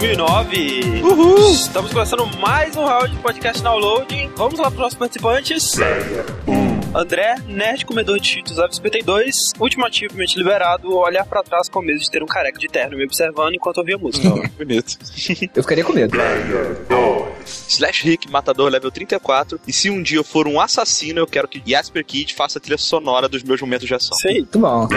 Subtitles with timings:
[0.00, 1.02] 2009.
[1.02, 1.52] Uhul!
[1.52, 4.30] Estamos começando mais um round de podcast downloading.
[4.34, 5.72] Vamos lá para os nossos participantes.
[6.94, 12.10] André, nerd comedor de cheetos Ave 52, ultimativamente liberado, olhar pra trás com medo de
[12.10, 14.26] ter um careca de terno me observando enquanto ouvia música.
[14.56, 14.96] Bonito.
[15.54, 16.16] Eu ficaria com medo.
[17.44, 19.60] Slash Rick, matador level 34.
[19.68, 22.60] E se um dia eu for um assassino, eu quero que Jasper Kid faça a
[22.60, 24.16] trilha sonora dos meus momentos de ação.
[24.16, 24.38] Sim.
[24.38, 24.88] Muito bom.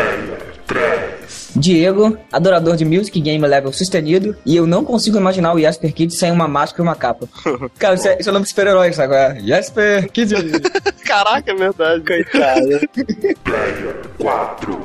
[1.56, 6.14] Diego, adorador de music game level sustenido, e eu não consigo imaginar o Jasper Kid
[6.14, 7.28] sem uma máscara e uma capa.
[7.78, 9.16] Cara, isso é, isso é o nome de super-herói, sabe?
[9.16, 10.34] É Jasper Kid.
[11.06, 12.04] Caraca, é verdade.
[12.04, 12.82] Coitada.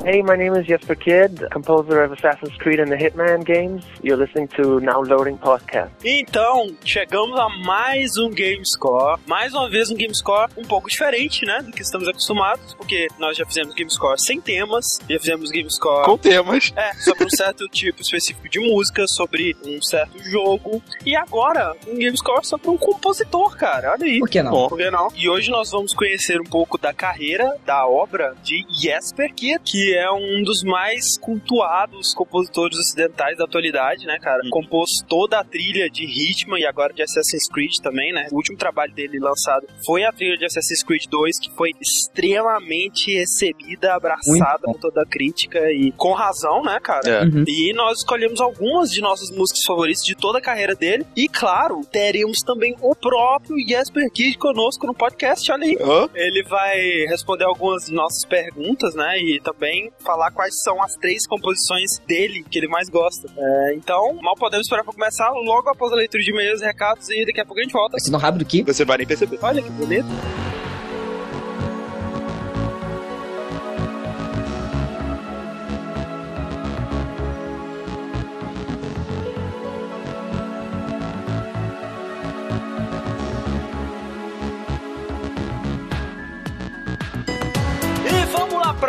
[0.04, 3.84] Hey, my name is Jesper Kidd, composer of Assassin's Creed and the Hitman games.
[4.02, 5.92] You're listening to Now Loading Podcast.
[6.04, 9.20] Então, chegamos a mais um Gamescore.
[9.26, 11.62] Mais uma vez um Gamescore um pouco diferente, né?
[11.62, 16.18] Do que estamos acostumados, porque nós já fizemos Gamescore sem temas, já fizemos Gamescore Com
[16.18, 16.57] temas.
[16.76, 20.82] É, sobre um certo tipo específico de música, sobre um certo jogo.
[21.04, 23.92] E agora, um Gamescore sobre um compositor, cara.
[23.92, 24.18] Olha aí.
[24.18, 24.50] Por que não?
[24.50, 25.08] Bom, por que não?
[25.14, 29.94] E hoje nós vamos conhecer um pouco da carreira, da obra de Jesper Kidd, que
[29.94, 34.40] é um dos mais cultuados compositores ocidentais da atualidade, né, cara?
[34.50, 38.28] Compôs toda a trilha de Hitman e agora de Assassin's Creed também, né?
[38.32, 43.14] O último trabalho dele lançado foi a trilha de Assassin's Creed 2, que foi extremamente
[43.14, 47.08] recebida, abraçada por toda a crítica e com razão, né, cara?
[47.08, 47.22] É.
[47.24, 47.44] Uhum.
[47.46, 51.06] E nós escolhemos algumas de nossas músicas favoritas de toda a carreira dele.
[51.16, 55.50] E, claro, teremos também o próprio Jesper Kidd conosco no podcast.
[55.52, 55.76] Olha aí.
[55.80, 56.08] Hã?
[56.14, 56.78] Ele vai
[57.08, 59.18] responder algumas de nossas perguntas, né?
[59.18, 63.28] E também falar quais são as três composições dele que ele mais gosta.
[63.36, 67.08] É, então, mal podemos esperar pra começar logo após a leitura de e-mails e recados.
[67.10, 67.92] E daqui a pouco a gente volta.
[67.92, 68.62] Vai ser tão rápido que.
[68.62, 69.38] Você vai nem perceber.
[69.42, 70.06] Olha que bonito.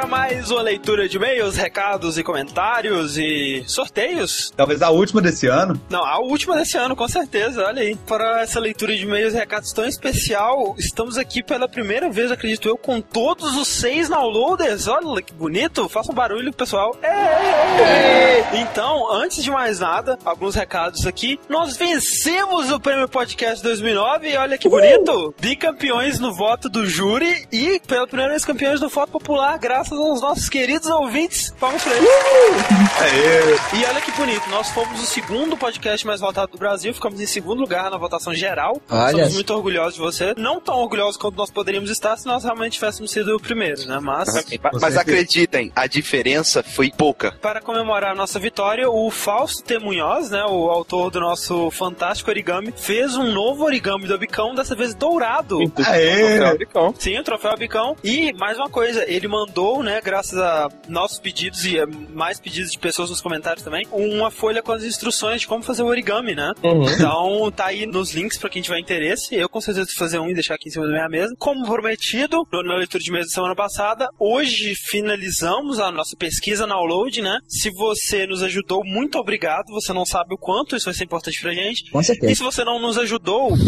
[0.09, 4.51] Mais uma leitura de e-mails, recados e comentários e sorteios.
[4.57, 5.79] Talvez a última desse ano.
[5.87, 7.95] Não, a última desse ano, com certeza, olha aí.
[8.07, 12.67] Para essa leitura de e-mails e recados tão especial, estamos aqui pela primeira vez, acredito
[12.67, 14.87] eu, com todos os seis downloaders.
[14.87, 16.97] Olha que bonito, faça um barulho, pessoal.
[17.03, 18.61] Êêê!
[18.61, 21.39] Então, antes de mais nada, alguns recados aqui.
[21.47, 25.35] Nós vencemos o Prêmio Podcast 2009 e olha que bonito.
[25.39, 30.21] Bicampeões no voto do júri e, pela primeira vez, campeões no voto popular, graças aos
[30.21, 31.53] nossos queridos ouvintes.
[31.59, 33.59] Palmas pra eles.
[33.73, 37.25] E olha que bonito, nós fomos o segundo podcast mais votado do Brasil, ficamos em
[37.25, 38.81] segundo lugar na votação geral.
[38.89, 40.33] Olha Somos muito orgulhosos de você.
[40.37, 43.99] Não tão orgulhosos quanto nós poderíamos estar se nós realmente tivéssemos sido o primeiro, né?
[44.01, 44.29] Mas,
[44.81, 47.31] Mas acreditem, a diferença foi pouca.
[47.41, 49.79] para comemorar a nossa vitória, o Fausto T.
[49.79, 54.75] Munhoz, né, o autor do nosso fantástico origami, fez um novo origami do Abicão, dessa
[54.75, 55.59] vez dourado.
[55.85, 56.39] Aê!
[56.97, 57.95] Sim, o troféu Abicão.
[58.03, 61.77] E mais uma coisa, ele mandou, né, graças a nossos pedidos e
[62.13, 65.83] mais pedidos de pessoas nos comentários também, uma folha com as instruções de como fazer
[65.83, 66.51] o origami, né?
[66.63, 69.35] Então tá aí nos links pra quem tiver interesse.
[69.35, 71.33] Eu com certeza vou fazer um e deixar aqui em cima da minha mesa.
[71.37, 76.75] Como prometido, na leitura de mesa da semana passada, hoje finalizamos a nossa pesquisa na
[76.79, 77.39] Download, né?
[77.47, 79.65] Se você nos ajudou, muito obrigado.
[79.73, 81.91] Você não sabe o quanto isso vai ser importante pra gente.
[81.91, 82.35] Com E certeza.
[82.35, 83.49] se você não nos ajudou,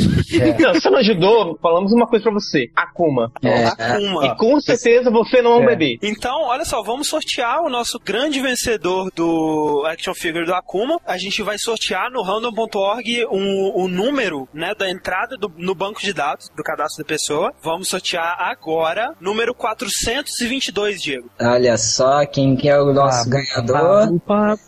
[0.61, 2.69] Não, você não ajudou, falamos uma coisa pra você.
[2.75, 3.31] Akuma.
[3.43, 4.25] É, Akuma.
[4.27, 5.97] E com certeza você não é um bebê.
[6.11, 10.99] Então, olha só, vamos sortear o nosso grande vencedor do Action Figure do Akuma.
[11.05, 16.01] A gente vai sortear no random.org um, o número, né, da entrada do- no banco
[16.01, 17.53] de dados do cadastro da pessoa.
[17.63, 21.29] Vamos sortear agora, número 422, Diego.
[21.39, 24.19] Olha só quem que é o nosso ganhador.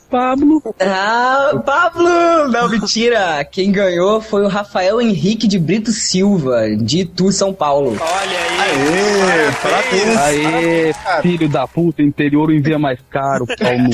[0.09, 0.61] Pablo.
[0.79, 2.47] Ah, o Pablo!
[2.49, 3.43] Não, mentira!
[3.45, 7.97] Quem ganhou foi o Rafael Henrique de Brito Silva, de Itu, São Paulo.
[7.99, 8.53] Olha aí.
[8.63, 10.17] Aê, parabéns.
[10.17, 10.93] Aê,
[11.23, 13.93] filho da puta, interior envia mais caro, pau no cu.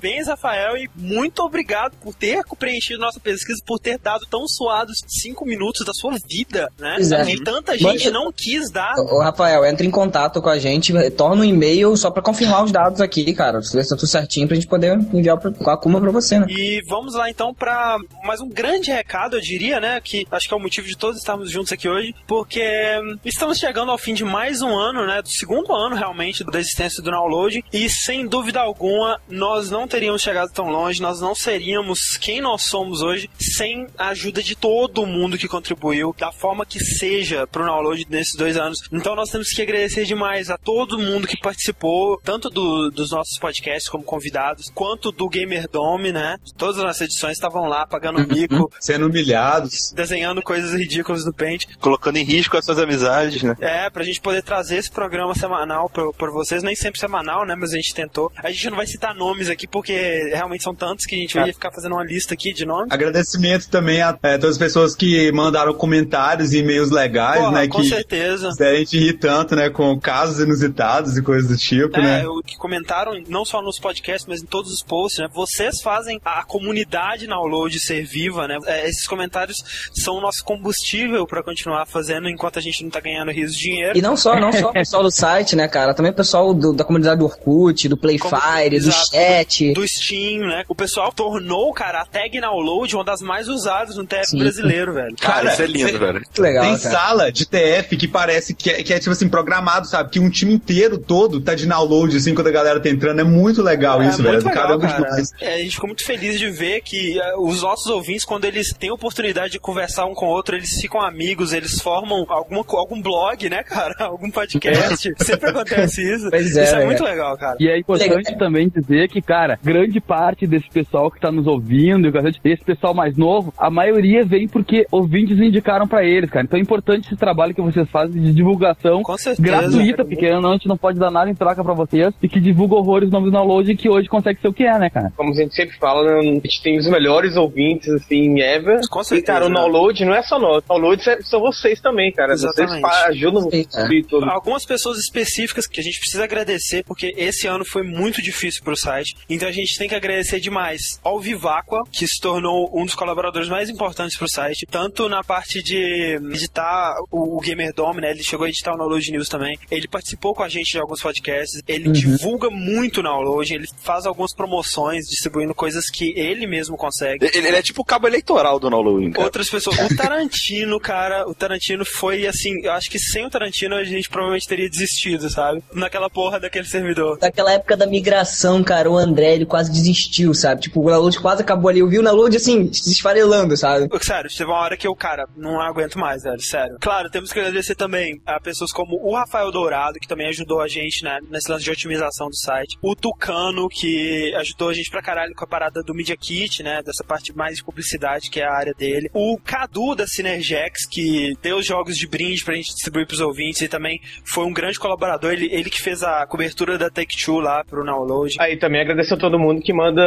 [0.00, 0.26] Parabéns.
[0.28, 5.44] Rafael, e muito obrigado por ter preenchido nossa pesquisa, por ter dado tão suados cinco
[5.44, 6.94] minutos da sua vida, né?
[6.96, 7.30] Pois é.
[7.30, 8.94] E tanta gente Manda- não quis dar.
[8.98, 12.72] Ô, Rafael, entra em contato com a gente, torna um e-mail só pra confirmar os
[12.72, 13.60] dados aqui, cara.
[13.62, 16.46] Se tudo certinho pra gente poder enviar pro- com a Kuma pra você, né?
[16.48, 20.00] E vamos lá então para mais um grande recado, eu diria, né?
[20.00, 22.60] Que acho que é o motivo de todos estarmos juntos aqui hoje, porque
[23.02, 25.22] hum, estamos chegando ao fim de mais um ano, né?
[25.22, 27.64] Do segundo ano realmente da existência do download.
[27.72, 32.62] E sem dúvida alguma, nós não teríamos chegado tão longe, nós não seríamos quem nós
[32.64, 37.64] somos hoje sem a ajuda de todo mundo que contribuiu, da forma que seja pro
[37.64, 38.78] download nesses dois anos.
[38.92, 43.38] Então nós temos que agradecer demais a todo mundo que participou, tanto do- dos nossos
[43.38, 46.38] podcasts como convidados, quanto do Gamer Dome, né?
[46.56, 49.92] Todas as nossas edições estavam lá pagando mico, Sendo humilhados.
[49.94, 51.64] desenhando coisas ridículas no Paint.
[51.80, 53.56] Colocando em risco as suas amizades, né?
[53.60, 57.54] É, pra gente poder trazer esse programa semanal pra, pra vocês, nem sempre semanal, né?
[57.54, 58.30] Mas a gente tentou.
[58.36, 61.46] A gente não vai citar nomes aqui, porque realmente são tantos que a gente ia
[61.52, 62.90] ficar fazendo uma lista aqui de nomes.
[62.90, 67.68] Agradecimento também a é, todas as pessoas que mandaram comentários e e-mails legais, Porra, né?
[67.68, 68.50] com que certeza.
[68.58, 69.70] a gente rir tanto, né?
[69.70, 72.26] Com casos inusitados e coisas do tipo, É, né?
[72.28, 75.28] o que comentaram não só nos podcasts, mas em todos os posts, né?
[75.32, 78.58] Vocês fazem a comunidade download ser viva, né?
[78.66, 79.56] É, esses comentários
[79.94, 83.58] são o nosso combustível pra continuar fazendo enquanto a gente não tá ganhando rios de
[83.60, 83.96] dinheiro.
[83.96, 85.94] E não só, não só o pessoal do site, né, cara?
[85.94, 89.10] Também o pessoal do- da comunidade do Orkut, do Playfire, do Exato.
[89.12, 89.67] chat.
[89.74, 90.64] Do Steam, né?
[90.68, 94.38] O pessoal tornou, cara, a tag download uma das mais usadas no TF Sim.
[94.38, 95.16] brasileiro, velho.
[95.16, 96.12] Cara, Cara, isso é lindo, cê- velho.
[96.14, 96.90] Muito legal, Tem cara.
[96.90, 100.10] sala de TF que parece que é, que é, tipo assim, programado, sabe?
[100.10, 103.20] Que um time inteiro todo tá de download, assim, quando a galera tá entrando.
[103.20, 104.38] É muito legal isso, é velho.
[104.38, 104.98] legal, cara.
[104.98, 105.32] demais.
[105.40, 108.72] É, a gente ficou muito feliz de ver que é, os nossos ouvintes, quando eles
[108.72, 112.64] têm a oportunidade de conversar um com o outro, eles ficam amigos, eles formam alguma,
[112.68, 113.94] algum blog, né, cara?
[114.08, 115.12] Algum podcast.
[115.24, 116.30] Sempre acontece isso.
[116.30, 116.86] Pois é, isso é é.
[116.86, 117.56] muito legal, cara.
[117.60, 118.38] E é importante Legal.
[118.38, 122.08] também dizer que, cara, grande parte desse pessoal que tá nos ouvindo,
[122.44, 126.44] esse pessoal mais novo, a maioria vem porque ouvintes indicaram pra eles, cara.
[126.44, 129.42] Então é importante esse trabalho que vocês fazem de divulgação certeza.
[129.42, 132.40] gratuita, porque não, a gente não pode dar nada em troca pra vocês, e que
[132.40, 135.12] divulga horrores do download e que hoje consegue ser o que é, né, cara?
[135.16, 138.80] Como a gente sempre fala, né, a gente tem os melhores ouvintes, assim, ever.
[138.90, 140.62] Com E, certeza, cara, o download não é só nós.
[140.64, 142.32] O download é- são vocês também, cara.
[142.32, 142.80] Exatamente.
[142.80, 144.30] Vocês ajudam é.
[144.30, 148.76] Algumas pessoas específicas que a gente precisa agradecer, porque esse ano foi muito difícil pro
[148.76, 149.14] site.
[149.28, 153.48] Então a gente tem que agradecer demais ao Viváqua, que se tornou um dos colaboradores
[153.48, 158.10] mais importantes pro site, tanto na parte de editar o, o Gamer Dome, né?
[158.10, 159.58] Ele chegou a editar o Download News também.
[159.70, 161.62] Ele participou com a gente de alguns podcasts.
[161.66, 167.24] Ele divulga muito o download, ele faz algumas promoções, distribuindo coisas que ele mesmo consegue.
[167.24, 169.24] Ele, ele é tipo o cabo eleitoral do cara.
[169.24, 169.78] Outras pessoas.
[169.78, 172.52] O Tarantino, cara, o Tarantino foi assim.
[172.62, 175.62] Eu acho que sem o Tarantino a gente provavelmente teria desistido, sabe?
[175.72, 177.18] Naquela porra daquele servidor.
[177.20, 180.62] Naquela época da migração, cara, o André, ele quase desistiu, sabe?
[180.62, 181.80] Tipo, o download quase acabou ali.
[181.80, 183.88] Eu vi o download, assim, se esfarelando, sabe?
[184.02, 186.76] Sério, teve uma hora que eu, cara, não aguento mais, velho, sério.
[186.80, 190.68] Claro, temos que agradecer também a pessoas como o Rafael Dourado, que também ajudou a
[190.68, 192.78] gente, né, nesse lance de otimização do site.
[192.82, 196.82] O Tucano, que ajudou a gente pra caralho com a parada do Media Kit, né,
[196.82, 199.10] dessa parte mais de publicidade, que é a área dele.
[199.12, 203.62] O Cadu da Synergex, que deu os jogos de brinde pra gente distribuir pros ouvintes
[203.62, 205.32] e também foi um grande colaborador.
[205.32, 208.36] Ele, ele que fez a cobertura da Take-Two lá pro download.
[208.38, 210.02] Aí também agradecer a todo mundo que manda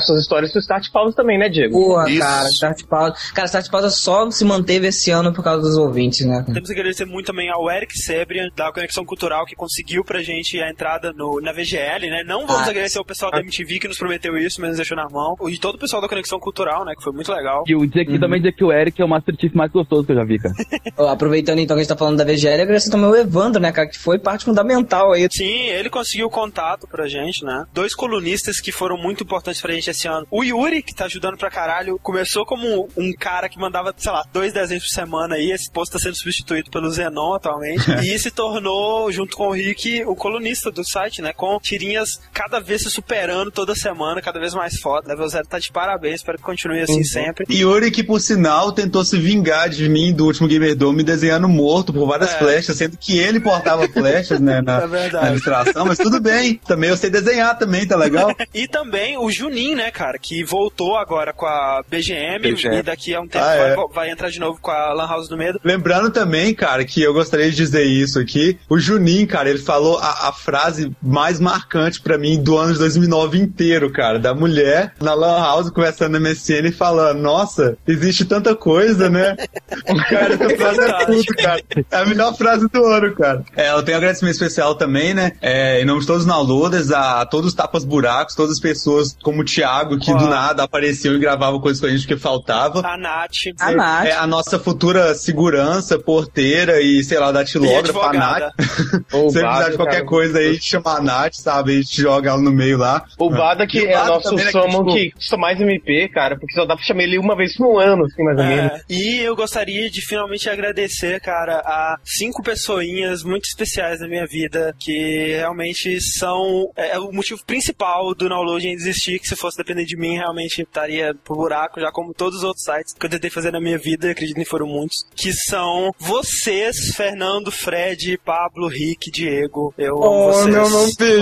[0.00, 1.72] suas histórias pro Start Pause também, né, Diego?
[1.72, 2.20] Porra, Isso.
[2.20, 3.14] cara, Start Pausa.
[3.34, 6.44] Cara, Start Pausa só se manteve esse ano por causa dos ouvintes, né?
[6.52, 10.60] Temos que agradecer muito também ao Eric Sebrian, da Conexão Cultural, que conseguiu pra gente
[10.60, 12.24] a entrada no, na VGL, né?
[12.26, 14.96] Não vamos Ah, agradecer ao pessoal da MTV que nos prometeu isso, mas nos deixou
[14.96, 15.36] na mão.
[15.48, 16.94] E todo o pessoal da Conexão Cultural, né?
[16.96, 17.62] Que foi muito legal.
[17.66, 20.04] E o dia aqui também dizer que o Eric é o Master Chief mais gostoso
[20.04, 20.54] que eu já vi, cara.
[21.12, 23.88] Aproveitando então que a gente tá falando da VGL, agradecer também o Evandro, né, cara,
[23.88, 25.28] que foi parte fundamental aí.
[25.30, 27.64] Sim, ele conseguiu contato pra gente, né?
[27.72, 30.26] Dois colunistas que foram muito importantes pra gente esse ano.
[30.30, 34.22] O Yuri, que tá ajudando pra caralho, começou como um cara que mandava, sei lá,
[34.32, 35.50] dois desenhos por semana aí.
[35.50, 37.84] Esse posto tá sendo substituído pelo Zenon atualmente.
[38.02, 41.32] e se tornou, junto com o Rick, o colunista do site, né?
[41.32, 45.08] Com tirinhas cada vez se superando toda semana, cada vez mais foda.
[45.08, 47.44] Level Zero tá de parabéns, espero que continue assim sempre.
[47.50, 51.92] Yuri, que por sinal tentou se vingar de mim do último Gamer Dome desenhando morto
[51.92, 52.38] por várias É.
[52.38, 55.24] flechas, sendo que ele portava flechas, né, na, É verdade.
[55.24, 56.60] na ilustração, mas tudo bem.
[56.66, 58.19] Também eu sei desenhar também, tá legal?
[58.54, 62.76] E também o Juninho, né, cara, que voltou agora com a BGM, BGM.
[62.78, 63.74] e daqui a um tempo Ah, é.
[63.74, 65.60] vai, vai entrar de novo com a Lan House do Medo.
[65.64, 68.58] Lembrando também, cara, que eu gostaria de dizer isso aqui.
[68.68, 72.78] O Juninho, cara, ele falou a, a frase mais marcante pra mim do ano de
[72.78, 74.18] 2009 inteiro, cara.
[74.18, 79.36] Da mulher na Lan House conversando na MSN e falando: Nossa, existe tanta coisa, né?
[80.08, 81.62] cara, essa frase é tudo, cara.
[81.90, 83.44] É a melhor frase do ano, cara.
[83.56, 85.32] É, eu tenho um agradecimento especial também, né?
[85.40, 88.60] É, em nome de todos os downloaders, a, a todos os tapas-buraco buracos, todas as
[88.60, 92.16] pessoas como o Thiago, que do nada apareciam e gravavam coisas com a gente que
[92.16, 92.86] faltava.
[92.86, 93.30] A Nath.
[93.60, 94.06] A Nath.
[94.06, 98.12] É a nossa futura segurança, porteira e, sei lá, datilógrafa, a.
[98.12, 98.54] Nath.
[99.12, 100.06] Ou Se você precisar de qualquer cara.
[100.06, 101.72] coisa aí, chama a Nath, sabe?
[101.72, 103.04] A gente joga ela no meio lá.
[103.18, 106.08] O Bada que é o Bada nosso né, que, summon tipo, que custa mais MP,
[106.08, 108.72] cara, porque só dá pra chamar ele uma vez no ano, assim, mais ou menos.
[108.72, 114.26] É, e eu gostaria de finalmente agradecer, cara, a cinco pessoinhas muito especiais na minha
[114.26, 119.18] vida que realmente são é, o motivo principal do download em existir.
[119.18, 122.64] Que se fosse depender de mim, realmente estaria pro buraco, já como todos os outros
[122.64, 125.06] sites que eu tentei fazer na minha vida, acredito que foram muitos.
[125.14, 129.74] Que são vocês, Fernando, Fred, Pablo, Rick, Diego.
[129.76, 131.20] Eu amo vocês.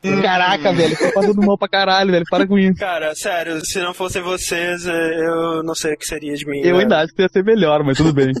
[0.00, 0.22] muito.
[0.22, 2.24] Caraca, velho, tô fazendo mal pra caralho, velho.
[2.30, 2.78] Para com isso.
[2.78, 6.58] Cara, sério, se não fossem vocês, eh, eu não sei o que seria de mim.
[6.58, 6.80] Eu velho.
[6.80, 8.32] ainda acho que ia ser melhor, mas tudo bem.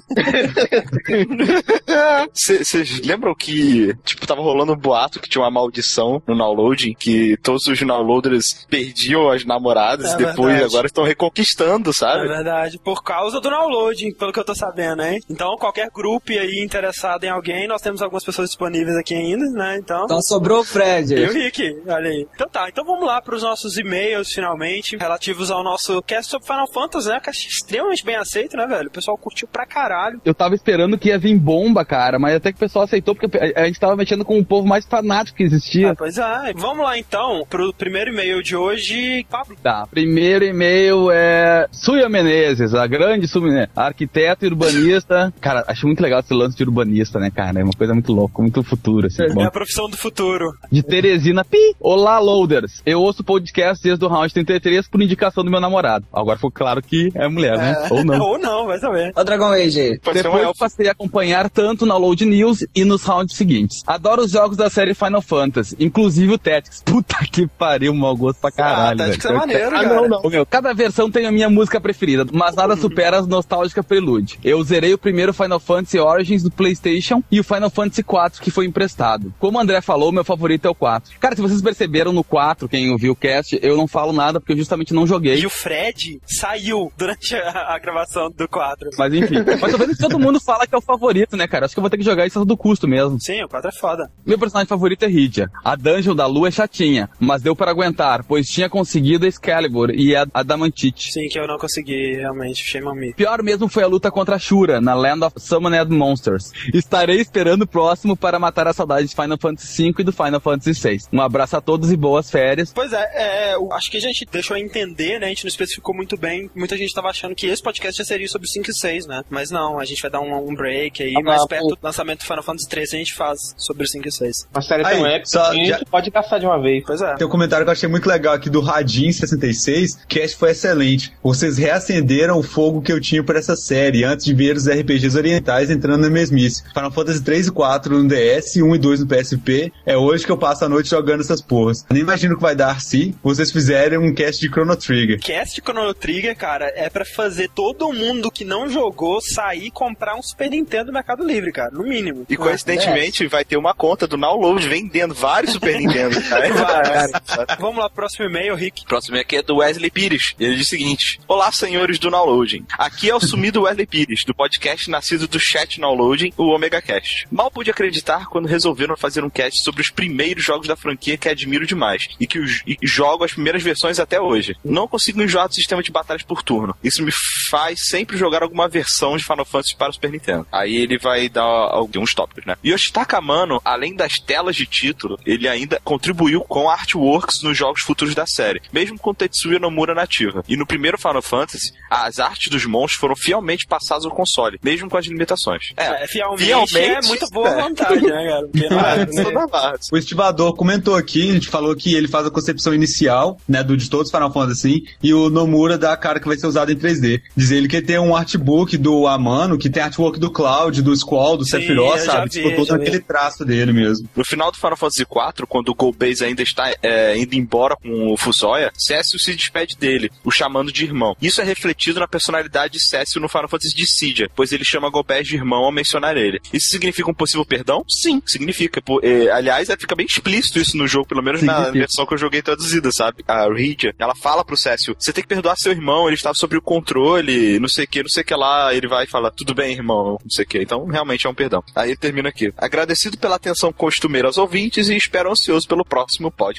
[2.32, 7.36] Vocês lembram que, tipo, tava rolando um boato que tinha uma maldição no downloading, que
[7.42, 10.64] todos os downloaders perdiam as namoradas É e depois verdade.
[10.64, 12.28] agora estão reconquistando, É sabe?
[12.28, 15.20] verdade, por causa do downloading, pelo que eu tô sabendo, hein?
[15.28, 19.78] Então, qualquer grupo aí interessado em alguém, nós temos algumas pessoas disponíveis aqui ainda, né?
[19.78, 20.04] Então.
[20.04, 21.14] Então sobrou o Fred.
[21.14, 22.26] E o Rick, olha aí.
[22.34, 26.70] Então tá, então vamos lá pros nossos e-mails, finalmente, relativos ao nosso cast sobre Final
[26.72, 27.20] Fantasy, né?
[27.20, 28.88] Cast extremamente bem aceito, né, velho?
[28.88, 30.20] O pessoal curtiu pra caralho.
[30.24, 33.36] Eu tava esperando que ia vir bomba, cara, mas até que o pessoal aceitou, porque
[33.38, 35.90] a a gente tava mexendo com o povo mais fanático que existia.
[35.90, 36.52] Ah, pois é.
[36.56, 39.56] Vamos lá então, pro primeiro e-mail de hoje, Pablo.
[39.62, 45.32] Tá, primeiro e-mail é Suya Menezes, a grande Suya, arquiteto e urbanista.
[45.40, 47.60] Cara, acho muito legal esse lance de urbanista, né, cara?
[47.60, 49.22] É uma coisa muito louca, muito futuro, assim.
[49.22, 49.42] É bom.
[49.42, 50.52] a profissão do futuro.
[50.70, 51.74] De Teresina Pi.
[51.80, 52.82] Olá, loaders.
[52.84, 56.06] Eu ouço podcast desde o round 33 por indicação do meu namorado.
[56.12, 57.88] Agora ficou claro que é mulher, né?
[57.90, 58.20] Ou não.
[58.20, 59.12] Ou não, vai saber.
[59.16, 59.98] Ó, Dragon Age.
[60.02, 60.58] Pode Depois elfo.
[60.58, 63.82] passei a acompanhar tanto na Load News e nos rounds seguintes.
[63.86, 66.82] Adoro os jogos da série Final Fantasy, inclusive o Tactics.
[66.84, 69.00] Puta que pariu, mau gosto pra caralho.
[69.02, 69.40] ah, Tactics é velho.
[69.40, 69.94] maneiro, Ah, cara.
[69.94, 70.30] não, não.
[70.30, 74.38] Meu, cada versão tem a minha música preferida, mas nada supera as nostálgica Prelude.
[74.44, 78.50] Eu zerei o primeiro Final Fantasy Origins do PlayStation e o Final Fantasy 4 que
[78.50, 79.32] foi emprestado.
[79.38, 81.18] Como o André falou, meu favorito é o 4.
[81.18, 84.52] Cara, se vocês perceberam no 4, quem ouviu o cast, eu não falo nada porque
[84.52, 85.36] eu justamente não joguei.
[85.38, 88.90] E o Fred saiu durante a, a gravação do quadro.
[88.98, 89.36] Mas enfim.
[89.60, 91.66] Mas tô vendo que todo mundo fala que é o favorito, né, cara?
[91.66, 93.20] Acho que eu vou ter que jogar isso do custo mesmo.
[93.20, 94.10] Sim, o 4 é foda.
[94.24, 95.50] Meu personagem favorito é Rydia.
[95.64, 99.90] A dungeon da lua é chatinha, mas deu para aguentar, pois tinha conseguido a Excalibur
[99.90, 101.12] e a Adamantite.
[101.12, 102.62] Sim, que eu não consegui, realmente.
[102.64, 103.14] Shame on me.
[103.14, 106.52] Pior mesmo foi a luta contra a Shura, na Land of Summoned Monsters.
[106.74, 110.40] Estarei esperando o próximo para matar a saudade de Final Fantasy V e do Final
[110.40, 110.98] Fantasy VI.
[111.12, 112.72] Um abraço a todos e boas férias.
[112.72, 115.26] Pois é, é, eu acho que a gente deixou entender, né?
[115.26, 116.50] A gente não especificou muito bem.
[116.54, 119.22] Muita gente tava achando que esse podcast já seria sobre 5 e 6, né?
[119.30, 121.14] Mas não, a gente vai dar um, um break aí.
[121.16, 124.12] Ah, mais perto do lançamento do Final Fantasy 13 a gente faz sobre 5 e
[124.12, 124.36] 6.
[124.52, 126.82] Uma série Aí, tão épica só que a já- gente pode gastar de uma vez.
[126.86, 127.14] Pois é.
[127.16, 129.98] Tem um comentário que eu achei muito legal aqui do Radin66.
[130.08, 131.12] Cast foi excelente.
[131.22, 135.16] Vocês reacenderam o fogo que eu tinha por essa série antes de ver os RPGs
[135.16, 136.64] orientais entrando na mesmice.
[136.72, 139.72] Final Fantasy 3 e 4 no DS, 1 e 2 no PSP.
[139.84, 141.84] É hoje que eu passo a noite jogando essas porras.
[141.90, 145.20] Nem imagino o que vai dar se vocês fizerem um cast de Chrono Trigger.
[145.20, 150.16] Cast Chrono Trigger, cara, é pra fazer todo mundo que não jogou sair e comprar
[150.16, 152.24] um Super Nintendo no Mercado Livre, cara, no mínimo.
[152.28, 156.20] E coincidentemente vai ter uma conta do Download vendendo vários Super Nintendo.
[156.22, 156.79] Cara.
[157.58, 158.84] Vamos lá, próximo e-mail, Rick.
[158.84, 160.34] Próximo aqui é do Wesley Pires.
[160.38, 162.64] Ele diz o seguinte: Olá, senhores do Downloading.
[162.78, 167.26] Aqui é o sumido Wesley Pires, do podcast nascido do chat Downloading, o Omega Cast.
[167.30, 171.28] Mal pude acreditar quando resolveram fazer um cast sobre os primeiros jogos da franquia que
[171.28, 174.56] admiro demais e que os, e jogo as primeiras versões até hoje.
[174.64, 176.74] Não consigo enjoar do sistema de batalhas por turno.
[176.82, 177.12] Isso me
[177.48, 180.46] faz sempre jogar alguma versão de Final Fantasy para o Super Nintendo.
[180.52, 182.56] Aí ele vai dar alguns tópicos, né?
[182.64, 188.14] Yoshitaka Amano, além das telas de título, ele ainda contribuiu com artworks nos jogos futuros
[188.14, 190.44] da série, mesmo com Tetsuya Nomura nativa.
[190.48, 194.88] E no primeiro Final Fantasy, as artes dos monstros foram fielmente passadas ao console, mesmo
[194.88, 195.72] com as limitações.
[195.76, 197.62] É, fielmente, fielmente, é muita boa é.
[197.62, 198.48] vontade, né, cara?
[198.50, 199.46] Porque não é, né?
[199.50, 199.88] Base.
[199.92, 203.76] O estivador comentou aqui, a gente falou que ele faz a concepção inicial, né, do
[203.76, 206.70] de todos os Final Fantasy, e o Nomura dá a cara que vai ser usado
[206.70, 207.22] em 3D.
[207.36, 211.36] Diz ele que tem um artbook do Amano, que tem artwork do Cloud, do Squall,
[211.36, 212.24] do Sephiroth, sabe?
[212.24, 212.82] vi, tipo, todo vi.
[212.82, 214.08] aquele traço dele mesmo.
[214.14, 218.12] No final do Final Fantasy IV, quando o Golbez ainda está é, indo embora com
[218.12, 221.16] o Fusoya, Cécio se despede dele, o chamando de irmão.
[221.20, 225.26] Isso é refletido na personalidade de Cécio no Final Fantasy Dissidia, pois ele chama Golbez
[225.26, 226.40] de irmão ao mencionar ele.
[226.52, 227.84] Isso significa um possível perdão?
[227.88, 228.80] Sim, significa.
[228.82, 231.78] Pô, é, aliás, é, fica bem explícito isso no jogo, pelo menos na Significa.
[231.78, 233.24] versão que eu joguei traduzida, sabe?
[233.26, 236.56] A Rydia, ela fala pro Cécio, você tem que perdoar seu irmão, ele estava sob
[236.56, 239.54] o controle, não sei o que, não sei o que lá, ele vai falar, tudo
[239.54, 240.58] bem, irmão, não sei o que.
[240.58, 241.62] Então, realmente é um perdão.
[241.74, 242.52] Aí ele termina aqui.
[242.56, 246.49] Agradecido pela atenção costumeira aos ouvintes e espero ansioso pelo próximo podcast.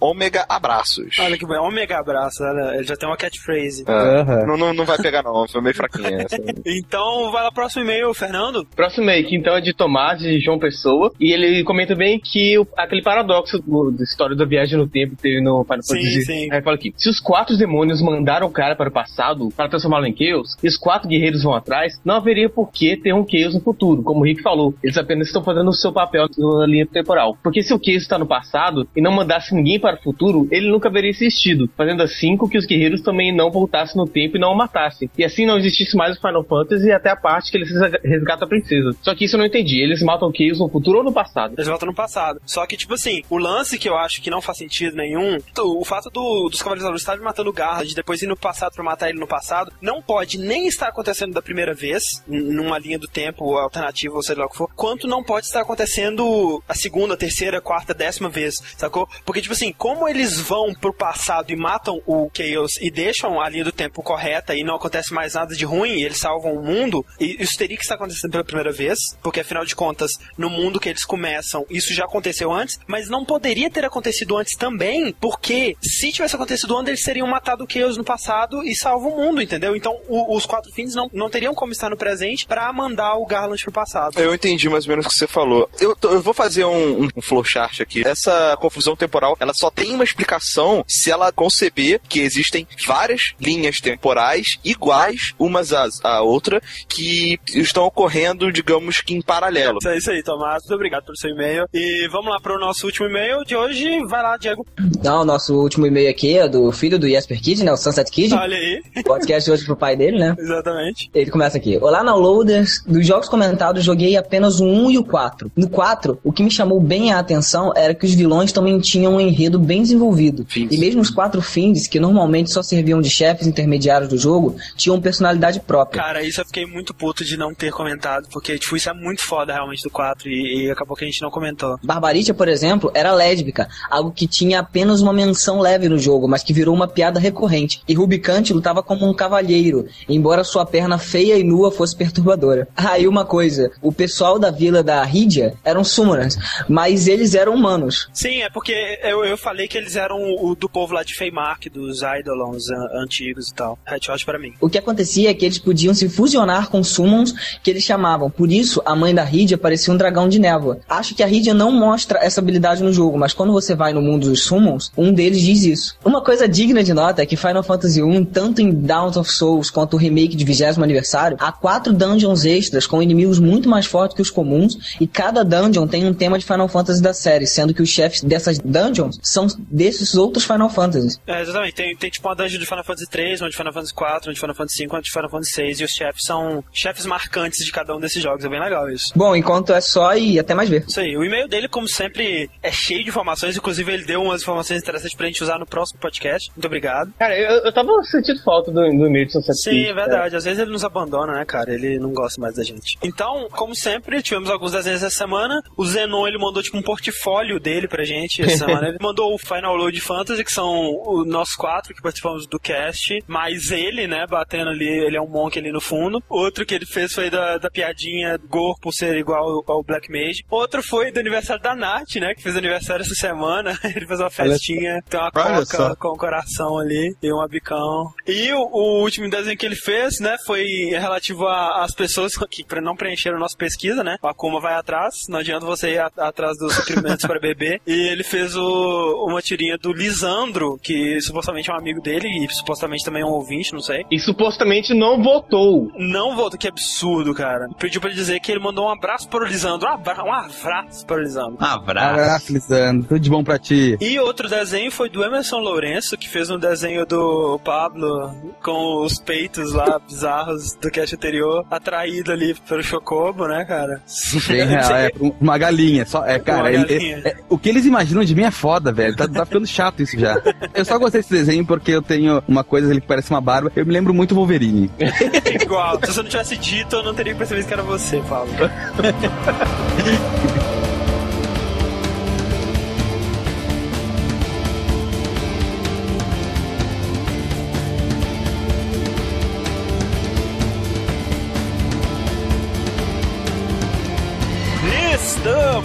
[0.00, 1.18] Ômega abraços.
[1.18, 3.84] Olha que bom, ômega abraço, olha, ele já tem uma catchphrase.
[3.86, 6.36] É, não, não, não vai pegar não, foi meio fraquinha essa.
[6.66, 8.64] Então, vai lá, próximo e-mail, Fernando.
[8.76, 11.12] Próximo e-mail aqui, então, é de Tomás, de João Pessoa.
[11.20, 15.16] E ele comenta bem que o- aquele paradoxo do- da história da viagem no tempo
[15.16, 16.22] que teve no Final Sim, Fantasy.
[16.22, 16.48] sim.
[16.52, 20.06] Aí fala aqui: se os quatro demônios mandaram o cara para o passado para transformá-lo
[20.06, 23.54] em Chaos, e os quatro guerreiros vão atrás, não haveria por que ter um Chaos
[23.54, 24.74] no futuro, como o Rick falou.
[24.82, 27.36] Eles apenas estão fazendo o seu papel na linha temporal.
[27.42, 30.70] Porque se o Chaos está no passado e não mandasse ninguém para o futuro, ele
[30.70, 34.40] nunca haveria existido, fazendo assim com que os guerreiros também não voltassem no tempo e
[34.40, 35.10] não o matassem.
[35.18, 37.70] E assim não existisse mais o Final Fantasy e até a parte que eles
[38.02, 38.96] resgatam a princesa.
[39.02, 39.80] Só que isso eu não entendi.
[39.82, 41.54] Eles matam Chaos no futuro ou no passado?
[41.56, 42.40] Eles voltam no passado.
[42.46, 45.84] Só que, tipo assim, o lance que eu acho que não faz sentido nenhum, o
[45.84, 49.18] fato do- dos Cavaleiros estarem matando o Garland, depois ir no passado pra matar ele
[49.18, 54.14] no passado, não pode nem estar acontecendo da primeira vez, numa linha do tempo alternativa,
[54.14, 57.92] ou seja lá o que for, quanto não pode estar acontecendo a segunda, terceira, quarta,
[57.92, 59.08] décima vez, sacou?
[59.24, 63.48] Porque, tipo assim, como eles vão pro passado e matam o Chaos e deixam a
[63.48, 67.04] linha do tempo correta e não acontece mais nada de ruim, eles salvam o mundo,
[67.20, 70.80] e isso teria que estar acontecendo pela primeira vez, porque afinal de contas, no mundo
[70.80, 75.76] que eles começam, isso já aconteceu antes, mas não poderia ter acontecido antes também, porque
[75.82, 79.42] se tivesse acontecido antes, eles teriam matado o Chaos no passado e salvo o mundo,
[79.42, 79.74] entendeu?
[79.76, 83.26] Então o- os quatro fins não, não teriam como estar no presente pra mandar o
[83.26, 84.18] Garland pro passado.
[84.18, 85.68] Eu entendi mais ou menos o que você falou.
[85.80, 88.06] Eu, eu vou fazer um, um flowchart aqui.
[88.06, 93.80] Essa confusão temporal, ela só tem uma explicação se ela conceber que existem várias linhas
[93.80, 99.78] temporais iguais umas às- à outra que estão ocorrendo, digamos que em paralelo.
[99.86, 100.62] É isso aí, Tomás.
[100.62, 101.64] Muito obrigado pelo seu e-mail.
[101.72, 103.88] E vamos lá pro nosso último e-mail de hoje.
[104.06, 104.66] Vai lá, Diego.
[104.78, 107.72] Então, o nosso último e-mail aqui é do filho do Jesper Kid, né?
[107.72, 108.34] O Sunset Kid.
[108.34, 108.82] Olha aí.
[109.04, 110.34] Podcast hoje pro pai dele, né?
[110.38, 111.10] Exatamente.
[111.14, 111.78] Ele começa aqui.
[111.78, 112.82] Olá, downloaders.
[112.86, 115.50] Dos jogos comentados, joguei apenas o 1 e o 4.
[115.56, 119.14] No 4, o que me chamou bem a atenção era que os vilões também tinham
[119.14, 120.44] um enredo bem desenvolvido.
[120.48, 120.72] Fins.
[120.72, 125.00] E mesmo os quatro fins, que normalmente só serviam de chefes intermediários do jogo, tinham
[125.00, 126.02] personalidade própria.
[126.02, 129.22] Cara, isso eu fiquei muito puto de não ter comentado, porque, tipo, isso é muito
[129.22, 131.78] foda realmente do 4 e, e acabou que a gente não comentou.
[131.82, 136.42] Barbaritia, por exemplo, era lésbica, algo que tinha apenas uma menção leve no jogo, mas
[136.42, 137.80] que virou uma piada recorrente.
[137.86, 142.66] E Rubicante lutava como um cavalheiro, embora sua perna feia e nua fosse perturbadora.
[142.88, 147.54] Ah, e uma coisa, o pessoal da vila da Rídia eram summoners, mas eles eram
[147.54, 148.08] humanos.
[148.14, 151.68] Sim, é porque eu, eu falei que eles eram o do povo lá de Feymark,
[151.72, 153.78] dos Eidolons an- antigos e tal.
[153.86, 154.52] Headshot pra mim.
[154.60, 158.30] O que acontecia é que eles podiam se fusionar com summons que eles chamavam.
[158.30, 160.80] Por isso, a mãe da Rídia parecia um dragão de névoa.
[160.88, 164.02] Acho que a Rídia não mostra essa habilidade no jogo, mas quando você vai no
[164.02, 165.96] mundo dos summons, um deles diz isso.
[166.04, 169.70] Uma coisa digna de nota é que Final Fantasy I, tanto em Dawn of Souls
[169.70, 174.14] quanto o remake de 20 aniversário, há quatro dungeons extras com inimigos muito mais fortes
[174.16, 177.72] que os comuns, e cada dungeon tem um tema de Final Fantasy da série, sendo
[177.74, 181.20] que os chefes dessas dungeons são desses outros Final Fantasies.
[181.26, 181.74] É, exatamente.
[181.74, 184.34] Tem, tem tipo uma dungeon de Final Fantasy 3, uma de Final Fantasy 4, uma
[184.34, 187.64] de Final Fantasy 5, uma de Final Fantasy 6, e os chefes são chefes marcantes
[187.64, 188.44] de cada um desses jogos.
[188.44, 189.12] É bem legal isso.
[189.16, 190.84] Bom, enquanto é só e até mais ver.
[190.88, 191.16] Isso aí.
[191.16, 193.56] O e-mail dele, como sempre, é cheio de informações.
[193.56, 196.50] Inclusive, ele deu umas informações interessantes pra gente usar no próximo podcast.
[196.50, 197.12] Muito obrigado.
[197.18, 200.36] Cara, eu, eu tava sentindo falta do, do e-mail de Sunset Sim, é verdade.
[200.36, 201.72] Às vezes ele nos abandona, né, cara?
[201.72, 202.98] Ele não gosta mais da gente.
[203.02, 205.62] Então, como sempre, tivemos alguns desenhos essa semana.
[205.76, 208.88] O Zenon, ele mandou, tipo, um portfólio dele pra gente essa semana.
[208.88, 213.22] Ele mandou o Final Load Fantasy, que são nossos quatro que participamos do cast.
[213.26, 216.22] Mais ele, né, batendo ali, ele é um monk ali no fundo.
[216.28, 220.44] Outro que ele fez foi da, da piadinha Gor por ser igual ao Black Mage.
[220.50, 223.78] Outro foi do aniversário da Nath, né, que fez aniversário essa semana.
[223.84, 225.94] ele fez uma festinha, tem uma Olha coca só.
[225.96, 228.12] com o coração ali e um abicão.
[228.26, 232.80] E o, o último desenho que ele fez, né, foi relativo às pessoas que pra
[232.80, 234.16] não preencheram a nossa pesquisa, né?
[234.22, 237.80] A Kuma vai atrás, não adianta você ir a- atrás dos suprimentos para beber.
[237.86, 242.48] E ele fez o- uma tirinha do Lisandro, que supostamente é um amigo dele e
[242.54, 244.04] supostamente também é um ouvinte, não sei.
[244.10, 245.90] E supostamente não votou.
[245.96, 247.68] Não volta, que absurdo, cara.
[247.78, 249.88] Pediu pra ele dizer que ele mandou um abraço para o Lisandro.
[249.88, 251.56] Um, abra um abraço para o Lisandro.
[251.60, 252.08] Abraço.
[252.20, 253.08] Abraço, Lisandro.
[253.08, 253.96] Tudo de bom pra ti.
[254.00, 259.18] E outro desenho foi do Emerson Lourenço, que fez um desenho do Pablo com os
[259.20, 264.02] peitos lá bizarros do cast anterior, atraído ali pelo Chocobo, né, cara?
[264.48, 266.04] Bem real, é, uma galinha.
[266.06, 267.22] Só, é, cara, Uma ele- galinha.
[267.24, 269.16] é- é- o que eles imaginam de mim é foda, velho.
[269.16, 270.40] Tá, tá ficando chato isso já.
[270.72, 273.72] Eu só gostei desse desenho porque eu tenho uma coisa ali que parece uma barba.
[273.74, 274.90] Eu me lembro muito Wolverine.
[275.60, 275.98] Igual.
[276.04, 278.54] Se você não tivesse dito, eu não teria percebido que era você, Pablo.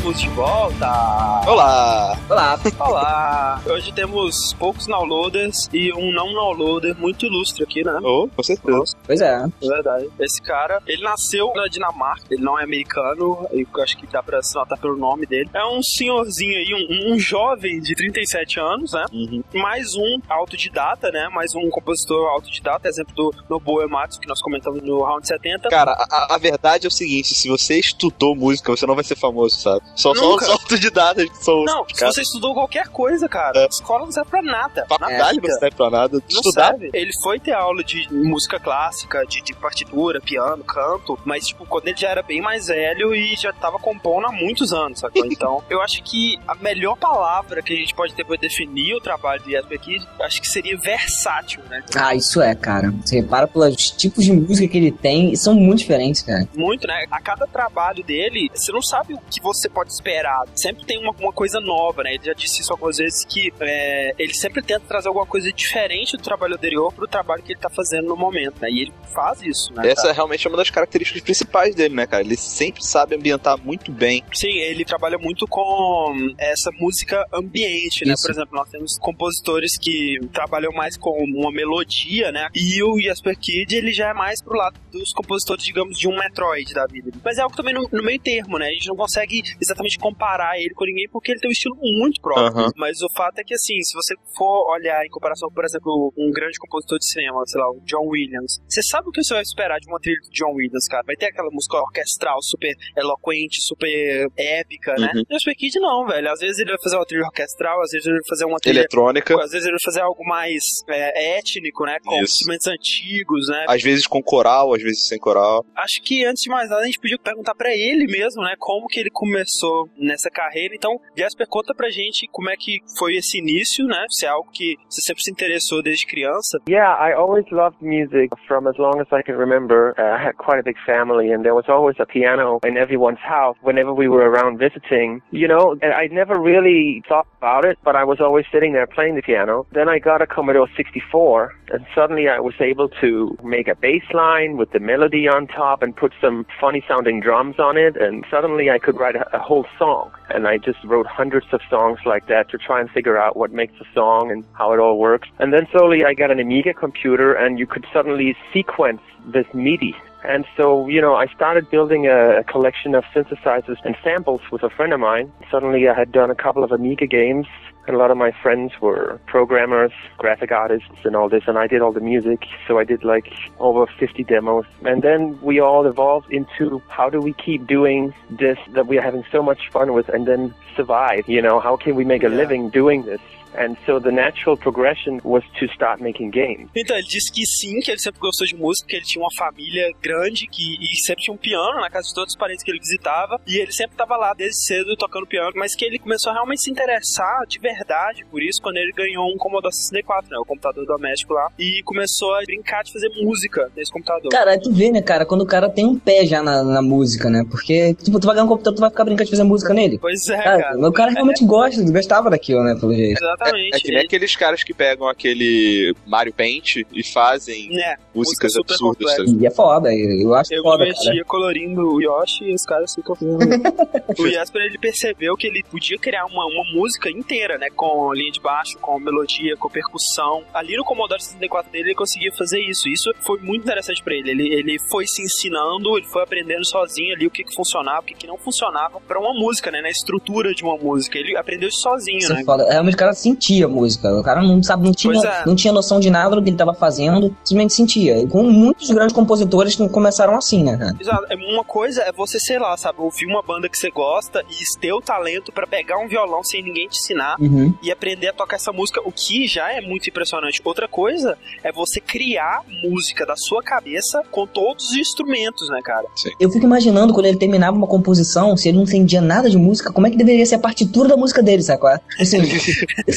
[0.04, 1.50] Estamos de volta!
[1.50, 2.20] Olá!
[2.30, 2.60] Olá.
[2.78, 3.62] Olá!
[3.72, 7.98] Hoje temos poucos downloaders e um não downloader muito ilustre aqui, né?
[8.04, 8.98] Oh, com certeza.
[9.08, 9.46] Pois é.
[9.62, 10.10] É verdade.
[10.20, 14.42] Esse cara, ele nasceu na Dinamarca, ele não é americano, eu acho que dá pra
[14.44, 15.50] se notar pelo nome dele.
[15.54, 19.06] É um senhorzinho aí, um, um jovem de 37 anos, né?
[19.14, 19.42] Uhum.
[19.54, 21.30] Mais um autodidata, né?
[21.30, 25.70] Mais um compositor autodidata, exemplo do Nobuo Ematsu, que nós comentamos no Round 70.
[25.70, 29.16] Cara, a, a verdade é o seguinte: se você estudou música, você não vai ser
[29.16, 29.93] famoso, sabe?
[29.96, 31.64] Só, só os autodidatas que são.
[31.64, 33.64] Não, se você estudou qualquer coisa, cara, É.
[33.66, 34.86] a escola não serve pra nada.
[34.88, 36.18] Faculdade não serve pra nada.
[36.18, 36.70] Não Estudar.
[36.72, 36.90] serve.
[36.94, 41.88] Ele foi ter aula de música clássica, de, de partitura, piano, canto, mas, tipo, quando
[41.88, 45.26] ele já era bem mais velho e já tava compondo há muitos anos, sacou?
[45.26, 49.02] Então, eu acho que a melhor palavra que a gente pode ter pra definir o
[49.02, 51.84] trabalho do Jasper Kidd, acho que seria versátil, né?
[51.96, 52.92] Ah, isso é, cara.
[53.06, 56.48] Você repara pelos tipos de música que ele tem, e são muito diferentes, cara.
[56.56, 57.06] Muito, né?
[57.12, 60.44] A cada trabalho dele, você não sabe o que você pode esperar.
[60.56, 62.16] Sempre tem uma, uma coisa nova, né?
[62.16, 66.18] Ele já disse isso algumas vezes que é, ele sempre tenta trazer alguma coisa diferente
[66.18, 68.70] do trabalho anterior pro trabalho que ele tá fazendo no momento, né?
[68.70, 69.90] E ele faz isso, né?
[69.90, 72.24] Essa é realmente uma das características principais dele, né, cara?
[72.24, 74.24] Ele sempre sabe ambientar muito bem.
[74.34, 78.14] Sim, ele trabalha muito com essa música ambiente, né?
[78.14, 78.24] Isso.
[78.24, 82.48] Por exemplo, nós temos compositores que trabalham mais com uma melodia, né?
[82.54, 86.18] E o Jasper Kidd, ele já é mais pro lado dos compositores, digamos, de um
[86.18, 87.12] Metroid da vida.
[87.24, 88.68] Mas é algo também no, no meio termo, né?
[88.68, 89.42] A gente não consegue
[89.74, 92.72] exatamente comparar ele com ninguém porque ele tem um estilo muito próprio.
[92.78, 96.32] Mas o fato é que, assim, se você for olhar em comparação, por exemplo, um
[96.32, 99.44] grande compositor de cinema, sei lá, o John Williams, você sabe o que você vai
[99.44, 101.04] esperar de uma trilha do John Williams, cara?
[101.06, 105.12] Vai ter aquela música orquestral super eloquente, super épica, né?
[105.16, 105.24] Uhum.
[105.30, 106.32] E o Kidd não, velho.
[106.32, 108.80] Às vezes ele vai fazer uma trilha orquestral, às vezes ele vai fazer uma trilha
[108.80, 111.98] Eletrônica, às vezes ele vai fazer algo mais é, étnico, né?
[112.04, 112.36] Com Isso.
[112.36, 113.66] instrumentos antigos, né?
[113.68, 115.66] às vezes com coral, às vezes sem coral.
[115.76, 118.56] Acho que antes de mais nada a gente podia perguntar pra ele mesmo, né?
[118.60, 119.63] Como que ele começou
[119.98, 120.76] nessa carreira.
[120.76, 124.06] Então, Jasper, conta pra gente como é que foi esse início, né?
[124.10, 126.60] Se é algo que você sempre se interessou desde criança.
[126.68, 129.94] Yeah, I always loved music from as long as I can remember.
[129.98, 133.22] Uh, I had quite a big family, and there was always a piano in everyone's
[133.22, 135.22] house whenever we were around visiting.
[135.32, 138.88] You know, and I never really thought about it, but I was always sitting there
[138.88, 139.66] playing the piano.
[139.72, 144.04] Then I got a Commodore 64, and suddenly I was able to make a bass
[144.14, 148.26] line with the melody on top and put some funny sounding drums on it, and
[148.32, 150.12] suddenly I could write a, a whole song.
[150.34, 153.52] And I just wrote hundreds of songs like that to try and figure out what
[153.52, 155.30] makes a song and how it all works.
[155.40, 159.96] And then slowly I got an Amiga computer and you could suddenly sequence this MIDI.
[160.24, 164.64] And so, you know, I started building a, a collection of synthesizers and samples with
[164.64, 165.32] a friend of mine.
[165.52, 167.48] Suddenly I had done a couple of Amiga games
[167.88, 171.68] and a lot of my friends were programmers, graphic artists and all this and I
[171.68, 172.46] did all the music.
[172.68, 174.66] So I did like over 50 demos.
[174.86, 179.02] And then we all evolved into how do we keep doing this that we are
[179.02, 182.30] having so much fun with and then survive, you know, how can we make a
[182.30, 182.38] Yeah.
[182.38, 183.22] living doing this?
[183.58, 186.70] And so the natural progression was to start making games.
[186.76, 189.34] Então, ele disse que sim, que ele sempre gostou de música, que ele tinha uma
[189.38, 192.72] família grande que, e sempre tinha um piano na casa de todos os parentes que
[192.72, 193.40] ele visitava.
[193.48, 196.62] E ele sempre estava lá desde cedo tocando piano, mas que ele começou a realmente
[196.62, 200.38] se interessar de verdade por isso quando ele ganhou um Commodore 64, né?
[200.38, 201.50] O computador doméstico lá.
[201.60, 204.30] E começou a brincar de fazer música nesse computador.
[204.32, 206.82] Cara, aí tu vê, né, cara, quando o cara tem um pé já na, na
[206.82, 207.44] música, né?
[207.50, 209.98] Porque, tipo, tu vai ganhar um computador, tu vai ficar brincando de fazer música nele.
[210.00, 210.90] Pois é, Cara, cara.
[210.90, 213.18] o cara realmente gosta, gostava daquilo, né, pelo jeito.
[213.18, 213.43] Exatamente.
[213.50, 218.74] É que nem aqueles caras que pegam aquele Mario Paint e fazem É, músicas super
[218.74, 218.98] absurdas.
[219.16, 219.26] complexa.
[219.28, 219.44] sabe?
[219.44, 220.90] E é foda, eu eu acho Eu foda, cara.
[220.90, 223.40] mexia colorindo o Yoshi e os caras ficam fazendo.
[224.20, 227.68] o Jasper ele percebeu que ele podia criar uma, uma música inteira, né?
[227.76, 230.44] Com linha de baixo, com melodia, com percussão.
[230.54, 232.88] Ali no Commodore 64 dele ele conseguia fazer isso.
[232.90, 234.30] Isso foi muito interessante pra ele.
[234.32, 238.04] Ele, ele foi se ensinando, ele foi aprendendo sozinho ali o que, que funcionava, o
[238.04, 239.82] que, que não funcionava pra uma música, né?
[239.82, 241.18] Na estrutura de uma música.
[241.18, 242.42] Ele aprendeu isso sozinho, Isso né?
[242.42, 242.70] é foda.
[242.70, 244.14] Realmente o cara sentia a música.
[244.14, 245.46] O cara não sabe, não tinha, é.
[245.46, 248.20] não tinha noção de nada do que ele tava fazendo, simplesmente sentia.
[248.20, 250.96] E com muitos grandes compositores que começaram assim, né, cara?
[251.00, 251.26] Exato.
[251.30, 254.80] É, Uma coisa é você, sei lá, sabe, ouvir uma banda que você gosta e
[254.80, 257.74] ter o talento pra pegar um violão sem ninguém te ensinar Uhum.
[257.82, 260.62] e aprender a tocar essa música, o que já é muito impressionante.
[260.64, 266.06] Outra coisa é você criar música da sua cabeça com todos os instrumentos, né, cara?
[266.40, 269.92] Eu fico imaginando quando ele terminava uma composição, se ele não entendia nada de música,
[269.92, 272.00] como é que deveria ser a partitura da música dele, sabe qual é?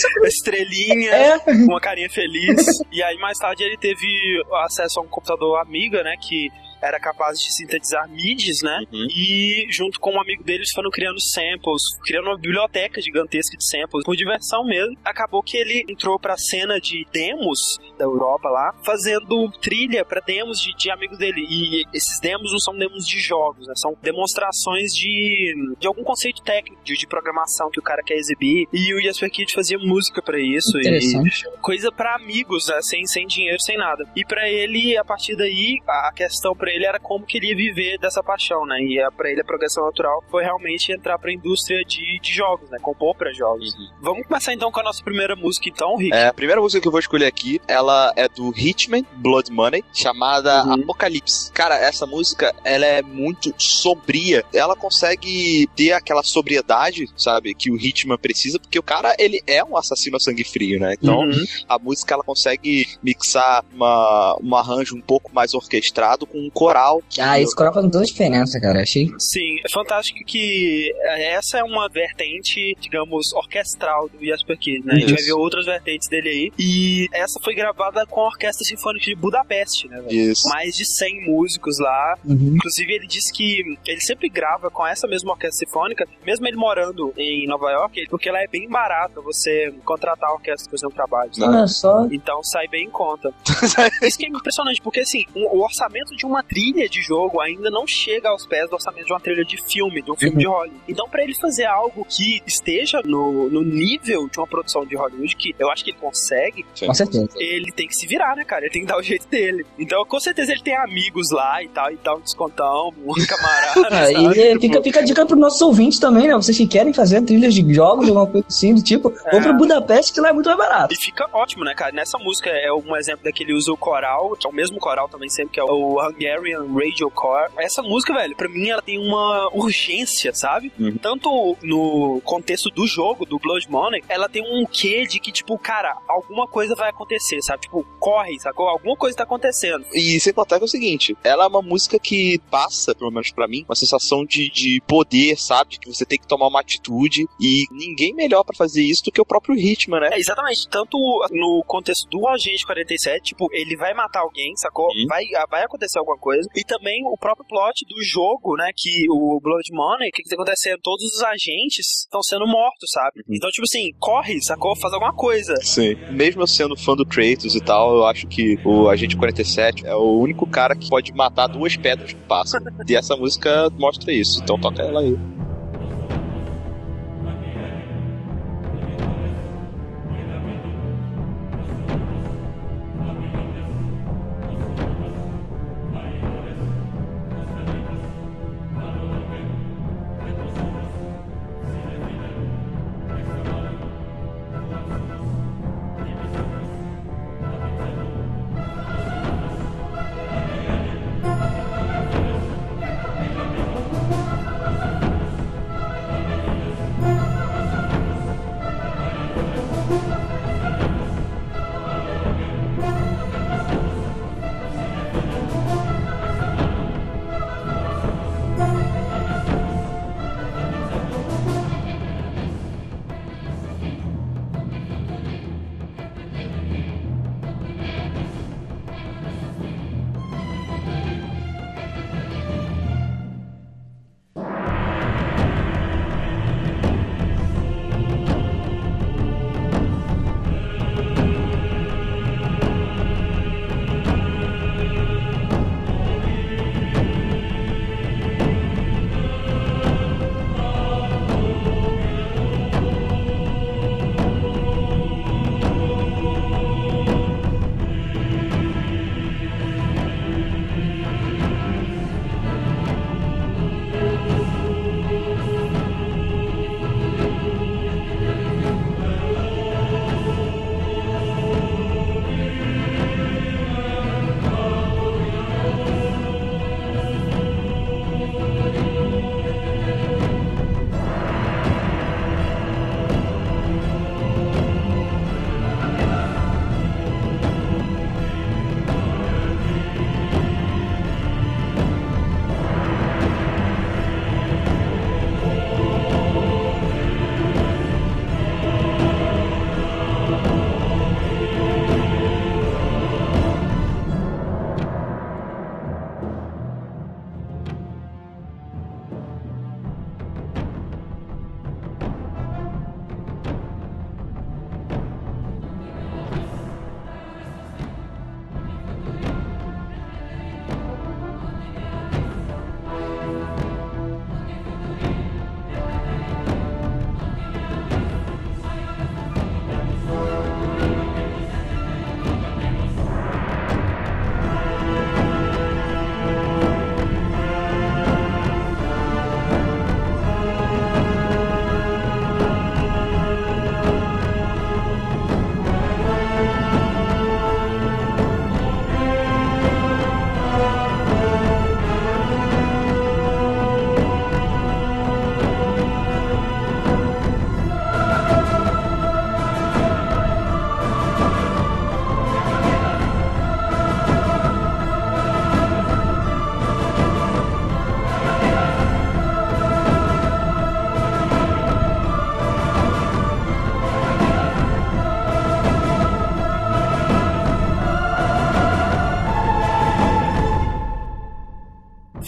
[0.25, 1.37] Estrelinha, é,
[1.69, 2.67] uma carinha feliz.
[2.93, 7.39] e aí mais tarde ele teve acesso a um computador Amiga, né, que era capaz
[7.39, 8.85] de sintetizar MIDIs, né?
[8.93, 9.07] Uhum.
[9.11, 14.05] E junto com um amigo deles foram criando samples, criando uma biblioteca gigantesca de samples,
[14.05, 14.97] por diversão mesmo.
[15.05, 20.61] Acabou que ele entrou pra cena de demos da Europa lá, fazendo trilha pra demos
[20.61, 21.47] de, de amigos dele.
[21.49, 23.75] E esses demos não são demos de jogos, né?
[23.77, 28.67] São demonstrações de, de algum conceito técnico, de, de programação que o cara quer exibir.
[28.73, 30.79] E o Jasper Kidd fazia música pra isso.
[30.79, 32.79] E coisa pra amigos, né?
[32.83, 34.09] Sem, sem dinheiro, sem nada.
[34.15, 37.47] E pra ele, a partir daí, a a questão pra ele era como que ele
[37.51, 38.81] ia viver dessa paixão, né?
[38.83, 42.69] E a- pra ele a progressão natural foi realmente entrar pra indústria de, de jogos,
[42.71, 42.79] né?
[42.83, 43.73] Compor pra jogos.
[44.01, 46.13] Vamos começar então com a nossa primeira música, então, Rick.
[46.13, 49.85] É, a primeira música que eu vou escolher aqui, ela é do Hitman Blood Money,
[49.95, 50.83] chamada Uhum.
[50.83, 51.53] Apocalipse.
[51.53, 54.45] Cara, essa música, ela é muito sombria.
[54.53, 59.63] Ela consegue ter aquela sobriedade, sabe, que o Hitman precisa, porque o cara, ele é
[59.63, 60.95] um assassino a sangue frio, né?
[61.01, 61.45] Então, Uhum.
[61.69, 67.03] a música, ela consegue mixar uma, um arranjo um pouco mais orquestrado com um coral.
[67.21, 68.81] Ah, esse coral faz toda a diferença, cara.
[68.81, 69.11] Achei.
[69.19, 74.95] Sim, é fantástico que é, essa é uma vertente, digamos, orquestral do Jasper Kidd, né?
[74.95, 75.27] A gente vai Isso.
[75.27, 76.53] ver outras vertentes dele aí.
[76.59, 80.31] E essa foi gravada com a Orquestra Sinfônica de Budapeste, né, velho?
[80.31, 80.49] Isso.
[80.49, 82.17] Mais de 100 músicos lá.
[82.25, 82.55] Uhum.
[82.57, 87.13] Inclusive, ele disse que ele sempre grava com essa mesma orquestra sinfônica, mesmo ele morando
[87.19, 90.97] em Nova York, porque lá é bem barato você contratar a orquestra pra fazer um
[90.97, 91.35] trabalho.
[91.35, 91.55] sabe?
[91.55, 92.09] Olha só.
[92.11, 93.31] Então sai bem em conta.
[94.03, 97.87] Isso que é impressionante, porque assim, o orçamento de uma trilha de jogo ainda não
[97.87, 100.39] chega aos pés do orçamento de uma trilha de filme, de um filme Uhum.
[100.41, 100.81] de Hollywood.
[100.89, 105.35] Então, pra ele fazer algo que esteja no, no nível de uma produção de Hollywood,
[105.37, 107.29] que eu acho que ele consegue, Com certeza.
[107.37, 108.65] ele tem que se virar, né, cara?
[108.65, 109.65] Ele tem que dar o jeito dele.
[109.79, 113.89] Então, com certeza ele tem amigos lá e tal, e tal, um descontão, um camarada.
[113.91, 116.35] Ah, e Tipo, fica, fica a dica pros nossos ouvintes também, né?
[116.35, 120.13] Vocês que querem fazer trilhas de jogos, alguma coisa assim, do tipo, vão pra Budapeste,
[120.13, 120.93] que lá é muito mais barato.
[120.95, 121.93] E fica ótimo, né, cara?
[121.93, 125.29] Nessa música é um exemplo daquele usa o coral, que é o mesmo coral também
[125.29, 127.53] sempre, que é o Hungarian Radio Core.
[127.59, 130.73] Essa música, velho, pra mim ela tem uma urgência, sabe?
[130.79, 130.97] Uhum.
[130.99, 135.59] Tanto no contexto do jogo, do Blood Money, ela tem um quê de que, tipo,
[135.59, 137.63] cara, alguma coisa vai acontecer, sabe?
[137.63, 138.69] Tipo, corre, sacou?
[138.69, 139.85] Alguma coisa tá acontecendo.
[139.93, 143.31] E sem contar que é o seguinte, ela é uma música que passa, pelo menos
[143.31, 145.73] pra mim, uma sensação de, de poder, sabe?
[145.73, 147.27] De que você tem que tomar uma atitude.
[147.41, 150.11] E ninguém melhor pra fazer isso do que o próprio Hitman, né?
[150.13, 150.69] É, exatamente.
[150.69, 150.97] Tanto
[151.31, 154.91] no contexto do Agente 47, tipo, ele vai matar alguém, sacou?
[154.93, 155.07] Sim.
[155.07, 156.26] Vai, vai acontecer alguma coisa.
[156.55, 158.71] E também o próprio plot do jogo, né?
[158.77, 160.79] Que o Blood Money, o que que tá acontecendo?
[160.83, 163.21] Todos os agentes estão sendo mortos, sabe?
[163.29, 163.37] Uhum.
[163.37, 164.77] Então, tipo assim, corre, sacou?
[164.77, 165.55] Faz alguma coisa.
[165.57, 165.95] Sim.
[166.11, 169.95] Mesmo eu sendo fã do Kratos e tal, eu acho que o Agente 47 é
[169.95, 172.65] o único cara que pode matar duas pedras com pássaro.
[172.89, 174.41] e essa música mostra isso.
[174.43, 175.17] Então toca ela aí.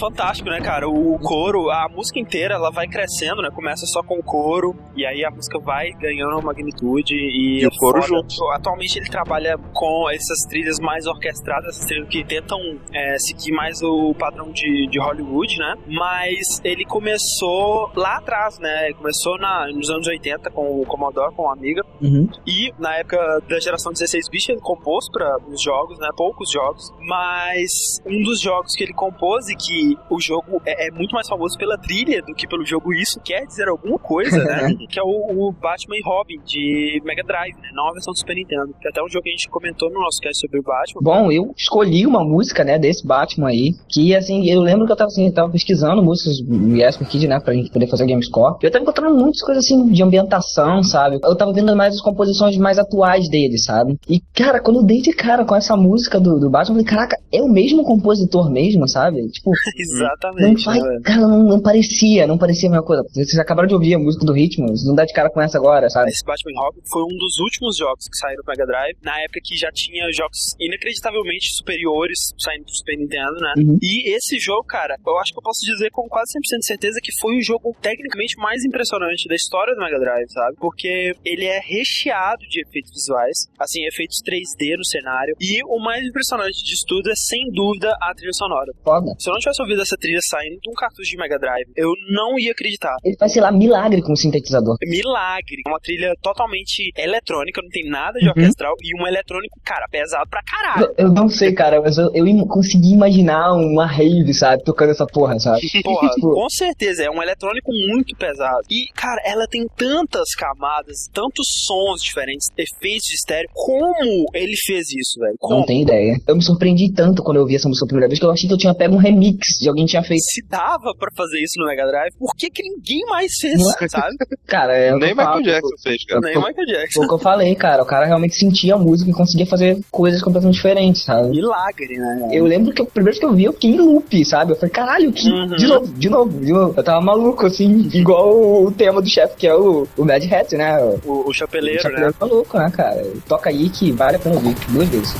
[0.08, 0.88] Fantástico, né, cara?
[0.88, 3.50] O coro, a música inteira, ela vai crescendo, né?
[3.50, 7.70] Começa só com o coro, e aí a música vai ganhando magnitude e, E o
[7.70, 8.06] coro foda.
[8.06, 8.50] junto.
[8.52, 12.58] Atualmente ele trabalha com essas trilhas mais orquestradas, essas trilhas que tentam
[12.92, 15.76] é, seguir mais o padrão de, de Hollywood, né?
[15.86, 18.86] Mas ele começou lá atrás, né?
[18.86, 22.28] Ele começou na, nos anos 80 com o Commodore, com o Amiga, Uhum.
[22.46, 26.08] e na época da geração 16 bit ele compôs para os jogos, né?
[26.16, 27.70] Poucos jogos, mas
[28.04, 31.56] um dos jogos que ele compôs e que o jogo é, é muito mais famoso
[31.56, 34.74] pela trilha do que pelo jogo, isso quer dizer alguma coisa, né?
[34.90, 37.70] que é o, o Batman e Robin de Mega Drive, né?
[37.72, 38.74] Não a versão do Super Nintendo.
[38.80, 41.00] Que é até um jogo que a gente comentou no nosso cast sobre o Batman.
[41.02, 44.96] Bom, eu escolhi uma música, né, desse Batman aí, que, assim, eu lembro que eu
[44.96, 48.06] tava, assim, eu tava pesquisando músicas do Jasper Kid, né, pra gente poder fazer o
[48.06, 51.18] Gamescore, eu tava encontrando muitas coisas, assim, de ambientação, sabe?
[51.22, 53.96] Eu tava vendo mais as composições mais atuais dele, sabe?
[54.08, 56.84] E, cara, quando eu dei de cara com essa música do, do Batman, eu falei,
[56.84, 59.28] caraca, é o mesmo compositor mesmo, sabe?
[59.28, 60.64] Tipo, não Exatamente.
[60.64, 63.02] faz, né, cara, não, não parecia, não parecia a mesma coisa.
[63.12, 65.58] Vocês acabaram de ouvir a música do ritmo, vocês não dá de cara com essa
[65.58, 66.10] agora, sabe?
[66.10, 69.40] Esse Batman Robin foi um dos últimos jogos que saíram pro Mega Drive, na época
[69.42, 73.52] que já tinha jogos inacreditavelmente superiores saindo pro Super Nintendo, né?
[73.58, 73.78] Uhum.
[73.82, 77.00] E esse jogo, cara, eu acho que eu posso dizer com quase 100% de certeza
[77.02, 80.56] que foi o jogo tecnicamente mais impressionante da história do Mega Drive, sabe?
[80.58, 86.04] Porque ele é recheado de efeitos visuais, assim, efeitos 3D no cenário, e o mais
[86.06, 88.72] impressionante disso tudo é, sem dúvida, a trilha sonora.
[88.84, 89.12] Foda.
[89.18, 91.92] Se eu não tivesse ouvido essa trilha saindo de um cartucho de Mega Drive, eu
[92.10, 92.96] não ia acreditar.
[93.04, 94.76] Ele faz, sei lá, milagre com o sintetizador.
[94.82, 95.62] Milagre.
[95.66, 98.32] Uma trilha totalmente eletrônica, não tem nada de Uhum.
[98.36, 98.74] orquestral.
[98.82, 100.92] E um eletrônico, cara, pesado pra caralho.
[100.96, 105.06] Eu, eu não sei, cara, mas eu, eu consegui imaginar uma rave, sabe, tocando essa
[105.06, 105.60] porra, sabe?
[105.82, 108.60] Porra, Tipo, com certeza, é um eletrônico muito pesado.
[108.70, 113.48] E, cara, ela tem tantas camadas, tantos sons diferentes, efeitos de estéreo.
[113.52, 115.34] Como ele fez isso, velho?
[115.38, 115.60] Como?
[115.60, 116.16] Não tem ideia.
[116.26, 118.48] Eu me surpreendi tanto quando eu vi essa música a primeira vez que eu achei
[118.48, 120.22] que eu tinha pego um remix de alguém que tinha feito.
[120.22, 123.70] Se dava pra fazer isso no Mega Drive, por que, que ninguém mais fez, Não
[123.80, 123.88] é?
[123.88, 124.16] sabe?
[124.46, 126.20] Cara, é Nem eu falo, Michael Jackson fez, cara.
[126.20, 127.00] Nem o Michael Foi Jackson.
[127.04, 127.82] o que eu falei, cara.
[127.82, 131.28] O cara realmente sentia a música e conseguia fazer coisas completamente diferentes, sabe?
[131.30, 132.28] Milagre, né?
[132.32, 134.52] Eu lembro que a primeira vez que eu vi, eu fiquei em loop, sabe?
[134.52, 135.28] Eu falei, caralho, que...
[135.28, 135.56] Uhum.
[135.56, 136.74] de novo, de novo, de novo.
[136.76, 140.56] Eu tava maluco, assim, igual o tema do chefe, que é o, o Mad Hat,
[140.56, 140.78] né?
[140.82, 141.82] O, O, o o chapeleiro, né?
[141.82, 143.06] chapeleiro maluco, né, cara?
[143.28, 145.14] Toca aí que vale a pena ouvir, duas vezes.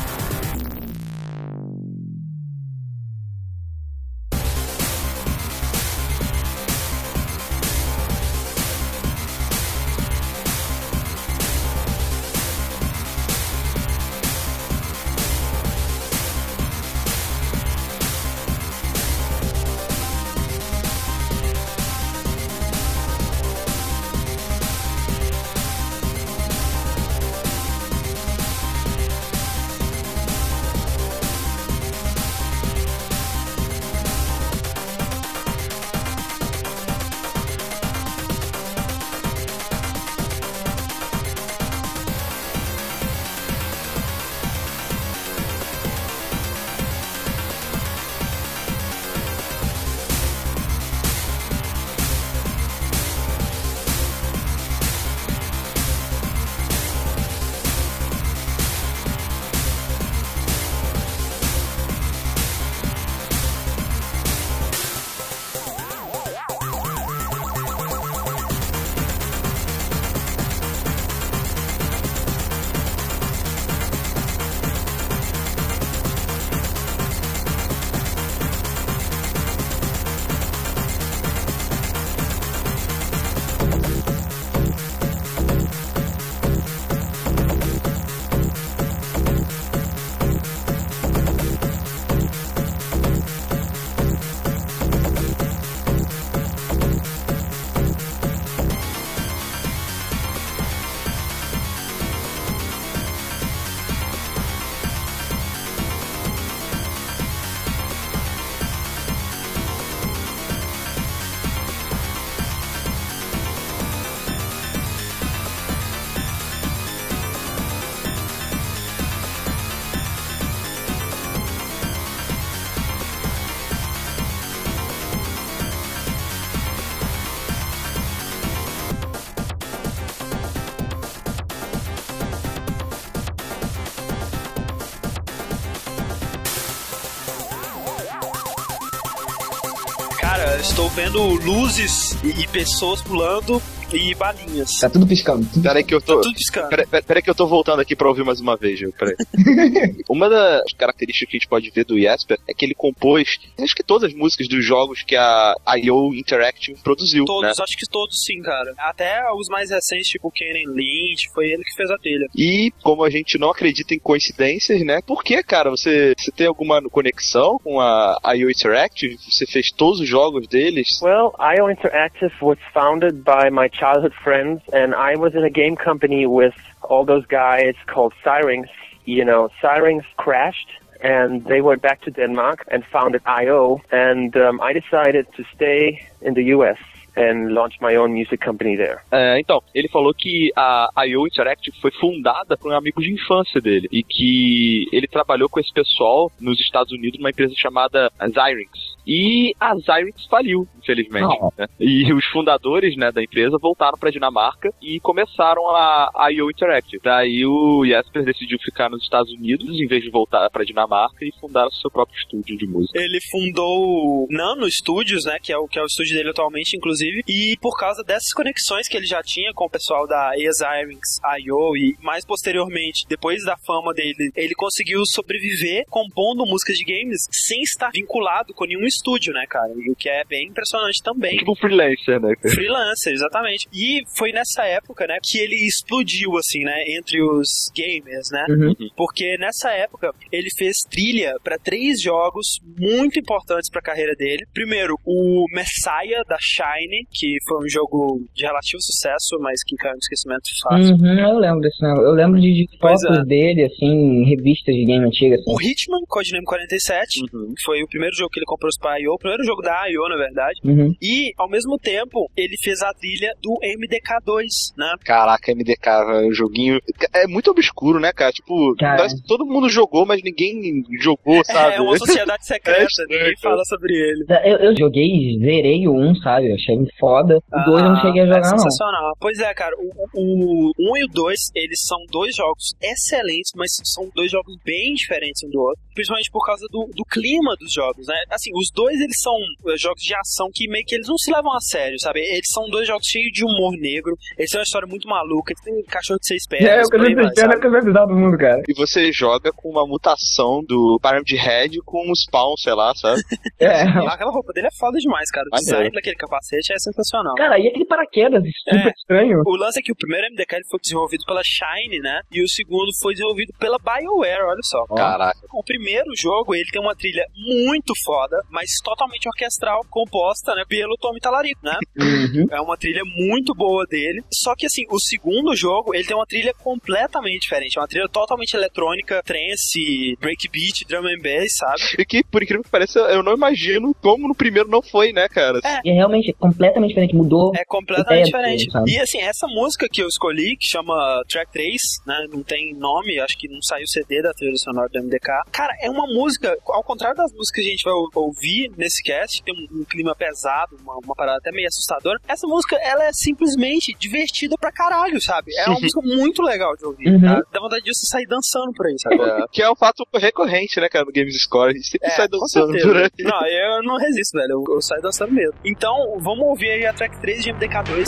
[140.78, 143.60] Estou vendo luzes e, pessoas pulando
[143.92, 144.70] e balinhas.
[144.80, 145.46] Tá tudo piscando.
[145.52, 146.16] Tudo Peraí que eu tô.
[146.16, 146.68] Tá tudo piscando.
[146.68, 148.92] Peraí, peraí- peraí que eu tô voltando aqui pra ouvir mais uma vez, viu?
[148.92, 149.14] Peraí.
[150.08, 153.74] uma das características que a gente pode ver do Jesper é que ele compôs, acho
[153.74, 157.26] que todas as músicas dos jogos que a IO Interactive produziu, né?
[157.26, 158.72] Todos, acho que todos sim, cara.
[158.78, 162.26] Até os mais recentes, tipo Kenan Lynch, foi ele que fez a trilha.
[162.36, 165.00] E como a gente não acredita em coincidências, né?
[165.06, 165.70] Por que, cara?
[165.70, 169.16] Você, você tem alguma conexão com a IO Interactive?
[169.30, 171.00] Você fez todos os jogos deles?
[171.02, 175.76] Well, IO Interactive was founded by my childhood friends, and I was in a game
[175.76, 178.68] company with all those guys called Syrinx.
[179.04, 180.70] You know, Syrinx crashed,
[181.00, 186.06] and they went back to Denmark and founded IO, and um, I decided to stay
[186.20, 186.78] in the US
[187.18, 188.98] and launch my own music company there.
[189.10, 193.60] É, então, ele falou que a IO Interactive foi fundada por um amigo de infância
[193.60, 198.96] dele e que ele trabalhou com esse pessoal nos Estados Unidos numa empresa chamada Zyrinx.
[199.06, 201.36] E a Zyrinx faliu, infelizmente.
[201.56, 201.66] Né?
[201.80, 207.00] E os fundadores né, da empresa voltaram para Dinamarca e começaram a a IO Interactive.
[207.02, 211.32] Daí o Jesper decidiu ficar nos Estados Unidos em vez de voltar para Dinamarca e
[211.40, 212.98] fundar o seu próprio estúdio de música.
[212.98, 216.76] Ele fundou o Nano Studios, né, que é o que é o estúdio dele atualmente,
[216.76, 221.18] inclusive, e por causa dessas conexões que ele já tinha com o pessoal da Exirings,
[221.40, 227.22] IO e mais posteriormente, depois da fama dele, ele conseguiu sobreviver compondo músicas de games
[227.30, 229.72] sem estar vinculado com nenhum estúdio, né, cara?
[229.76, 231.36] E o que é bem impressionante também.
[231.38, 232.34] Tipo freelancer, né?
[232.54, 233.68] Freelancer, exatamente.
[233.72, 238.46] E foi nessa época, né, que ele explodiu, assim, né, entre os gamers, né?
[238.48, 238.74] Uhum.
[238.96, 244.46] Porque nessa época ele fez trilha pra três jogos muito importantes pra carreira dele.
[244.52, 249.92] Primeiro, o Messiah da Shine, que foi um jogo de relativo sucesso, mas que caiu
[249.94, 250.94] no esquecimento fácil.
[250.96, 251.96] Uhum, eu lembro desse não.
[252.02, 253.24] Eu lembro de, de fotos é.
[253.24, 255.44] dele, assim, em revistas de game antiga, assim.
[255.52, 257.54] O Hitman, Codename 47, Uhum.
[257.56, 260.08] que foi o primeiro jogo que ele comprou pra IO, o primeiro jogo da IO,
[260.08, 260.60] na verdade.
[260.64, 260.94] Uhum.
[261.02, 264.92] E, ao mesmo tempo, ele fez a trilha do MDK2, né?
[265.04, 265.88] Caraca, MDK,
[266.28, 266.78] o joguinho.
[267.14, 268.32] É muito obscuro, né, cara?
[268.32, 268.96] Tipo, Cara.
[268.98, 271.76] parece que todo mundo jogou, mas ninguém jogou, sabe?
[271.76, 273.54] É uma sociedade secreta, É estranho, ninguém cara.
[273.54, 274.24] fala sobre ele.
[274.44, 276.50] Eu, eu joguei, zerei o 1, sabe?
[276.50, 277.38] Eu achei foda.
[277.52, 278.58] O 2 eu não cheguei a Ah, jogar, é não.
[278.58, 279.16] sensacional.
[279.20, 283.72] Pois é, cara, o, o 1 e o 2, eles são dois jogos excelentes, mas
[283.84, 285.80] são dois jogos bem diferentes um do outro.
[285.94, 288.14] Principalmente por causa do, do clima dos jogos, né?
[288.30, 289.34] Assim, os dois, eles são
[289.66, 292.20] eh, jogos de ação que meio que eles não se levam a sério, sabe?
[292.20, 295.62] Eles são dois jogos cheios de humor negro, eles têm uma história muito maluca, eles
[295.64, 296.68] têm cachorro de seis pernas.
[296.70, 297.60] É, eu por aí vai, quero sabe?
[297.60, 298.62] que vai avisar todo mundo, cara.
[298.68, 303.20] E você joga com uma mutação do Pyramid Head com um spawn, sei lá, sabe?
[303.58, 303.82] É.
[303.82, 305.46] Aquela roupa dele é foda demais, cara.
[305.52, 307.34] O design daquele capacete é sensacional.
[307.34, 308.92] Cara, e aquele paraquedas, super É.
[308.96, 309.42] estranho.
[309.46, 312.20] O lance é que o primeiro MDK ele foi desenvolvido pela Shine, né?
[312.32, 314.84] E o segundo foi desenvolvido pela BioWare, olha só.
[314.94, 315.38] Caraca.
[315.52, 320.96] O primeiro jogo, ele tem uma trilha muito foda, mas totalmente orquestral, composta, né, pelo
[321.00, 321.76] Tommy Talarico, né?
[322.18, 322.46] Uhum.
[322.50, 324.22] É uma trilha muito boa dele.
[324.32, 327.78] Só que, assim, o segundo jogo, ele tem uma trilha completamente diferente.
[327.78, 331.80] É uma trilha totalmente eletrônica, trance, breakbeat, drum and bass, sabe?
[331.98, 335.28] E que, por incrível que pareça, eu não imagino como no primeiro não foi, né,
[335.28, 335.60] cara?
[335.84, 337.52] E é realmente completamente diferente, mudou.
[337.56, 338.66] É completamente diferente.
[338.72, 338.84] dele?
[338.96, 342.26] E assim, essa música que eu escolhi, que chama Track 3, né?
[342.32, 345.42] Não tem nome, acho que não saiu CD da trilha sonora do MDK.
[345.52, 349.02] Cara, é uma música, ao contrário das músicas que a gente vai ou- ouvir nesse
[349.02, 352.18] cast, tem um, um clima pesado, uma, uma parada até meio assustadora.
[352.28, 355.52] Essa música, ela é simplesmente divertida pra caralho, sabe?
[355.56, 357.20] É uma música muito legal de ouvir, Uhum.
[357.20, 357.42] tá?
[357.52, 359.16] Dá vontade de você sair dançando por aí, sabe?
[359.20, 361.70] É, que é um fato recorrente, né, cara, no Games Score.
[361.70, 362.88] A gente sempre sai É, com dançando certeza.
[362.88, 363.10] por aí.
[363.20, 364.52] Não, eu não resisto, velho.
[364.68, 365.54] Eu, eu saio dançando mesmo.
[365.64, 368.04] Então, vamos ouvir aí a track 3 de MDK2.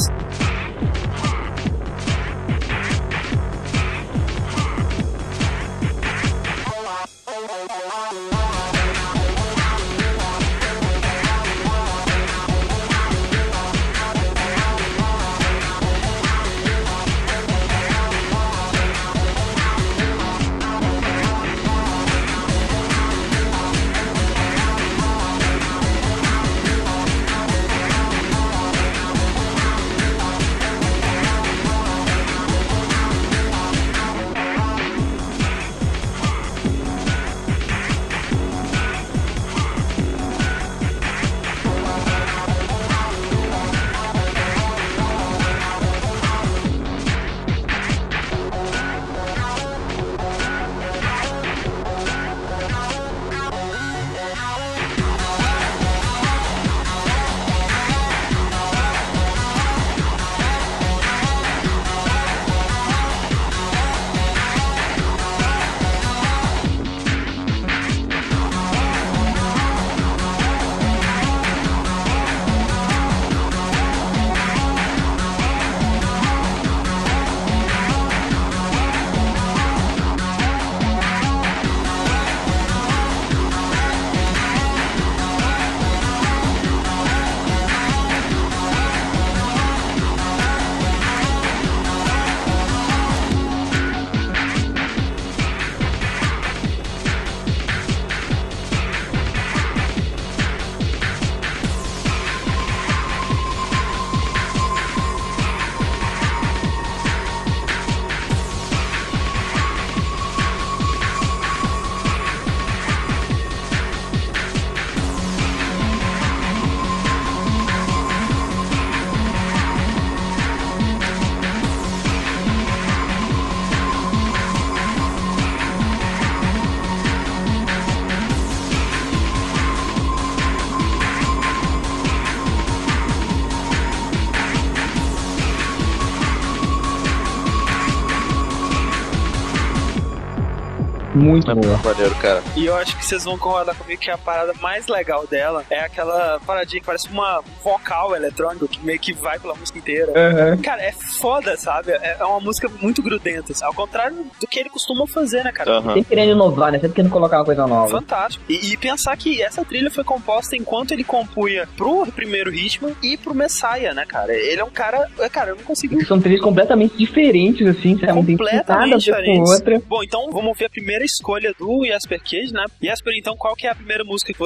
[141.31, 141.79] Muito boa.
[141.85, 142.43] Maneiro, cara.
[142.61, 145.81] E eu acho que vocês vão concordar comigo que a parada mais legal dela é
[145.81, 150.13] aquela paradinha que parece uma vocal eletrônica que meio que vai pela música inteira.
[150.13, 150.61] Uhum.
[150.61, 151.93] Cara, é foda, sabe?
[151.93, 153.71] É é uma música muito grudenta, sabe?
[153.71, 155.71] ao contrário do que ele costuma fazer, né, cara?
[155.79, 155.95] Aham.
[155.95, 156.79] Sempre querendo inovar, né?
[156.79, 157.89] Sempre querendo colocar uma coisa nova.
[157.89, 158.45] Fantástico.
[158.49, 163.17] E, e pensar que essa trilha foi composta enquanto ele compunha pro primeiro ritmo e
[163.17, 164.35] pro Messiah, né, cara?
[164.35, 165.09] Ele é um cara.
[165.19, 166.05] é, Cara, eu não consigo.
[166.05, 168.13] São trilhas completamente diferentes, assim, sabe?
[168.13, 169.51] Não tem nada a Completamente ver com diferentes.
[169.51, 169.83] outra.
[169.87, 172.65] Bom, então vamos ver a primeira escolha do Jasper Cage, né?
[172.83, 174.39] Jasper, então, qual que é a primeira música que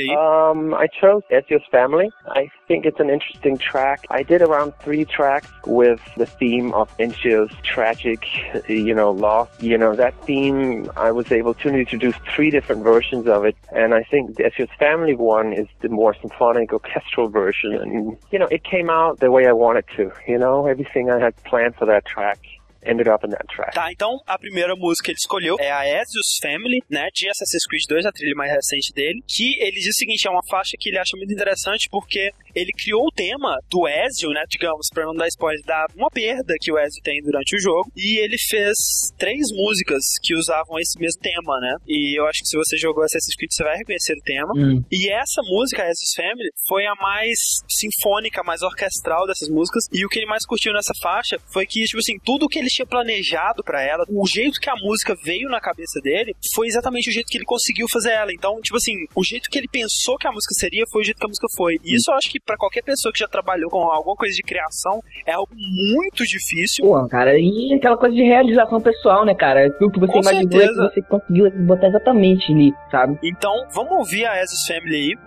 [0.00, 0.08] aí?
[0.10, 2.08] Um, I chose Ezio's Family.
[2.28, 4.02] I think it's an interesting track.
[4.10, 8.20] I did around three tracks with the theme of Ezio's tragic,
[8.68, 9.48] you know, loss.
[9.60, 13.56] You know, that theme, I was able to introduce three different versions of it.
[13.72, 17.74] And I think Ezio's Family one is the more symphonic orchestral version.
[17.74, 20.10] And, you know, it came out the way I wanted to.
[20.26, 22.38] You know, everything I had planned for that track
[22.86, 23.74] ended up in that track.
[23.74, 27.66] Tá, então a primeira música que ele escolheu é a Ezio's Family, né, de Assassin's
[27.66, 30.76] Creed 2, a trilha mais recente dele, que ele diz o seguinte, é uma faixa
[30.78, 35.04] que ele acha muito interessante porque ele criou o tema do Ezio, né, digamos, pra
[35.04, 38.36] não dar spoiler, da uma perda que o Ezio tem durante o jogo, e ele
[38.48, 38.76] fez
[39.18, 43.04] três músicas que usavam esse mesmo tema, né, e eu acho que se você jogou
[43.04, 44.82] Assassin's Creed você vai reconhecer o tema, Hum.
[44.90, 47.38] e essa música, Ezio's Family, foi a mais
[47.68, 49.84] sinfônica, mais orquestral dessas músicas.
[49.92, 52.68] E o que ele mais curtiu nessa faixa foi que, tipo assim, tudo que ele
[52.68, 57.10] tinha planejado pra ela, o jeito que a música veio na cabeça dele, foi exatamente
[57.10, 58.32] o jeito que ele conseguiu fazer ela.
[58.32, 61.18] Então, tipo assim, o jeito que ele pensou que a música seria foi o jeito
[61.18, 61.76] que a música foi.
[61.84, 64.42] E isso eu acho que pra qualquer pessoa que já trabalhou com alguma coisa de
[64.42, 66.84] criação é algo muito difícil.
[66.84, 69.68] Pô, cara, e aquela coisa de realização pessoal, né, cara?
[69.78, 70.88] Tudo que você Com imaginou é certeza.
[70.88, 73.18] que você conseguiu botar exatamente ali, sabe?
[73.22, 75.25] Então, vamos ouvir a Ezio's Family aí.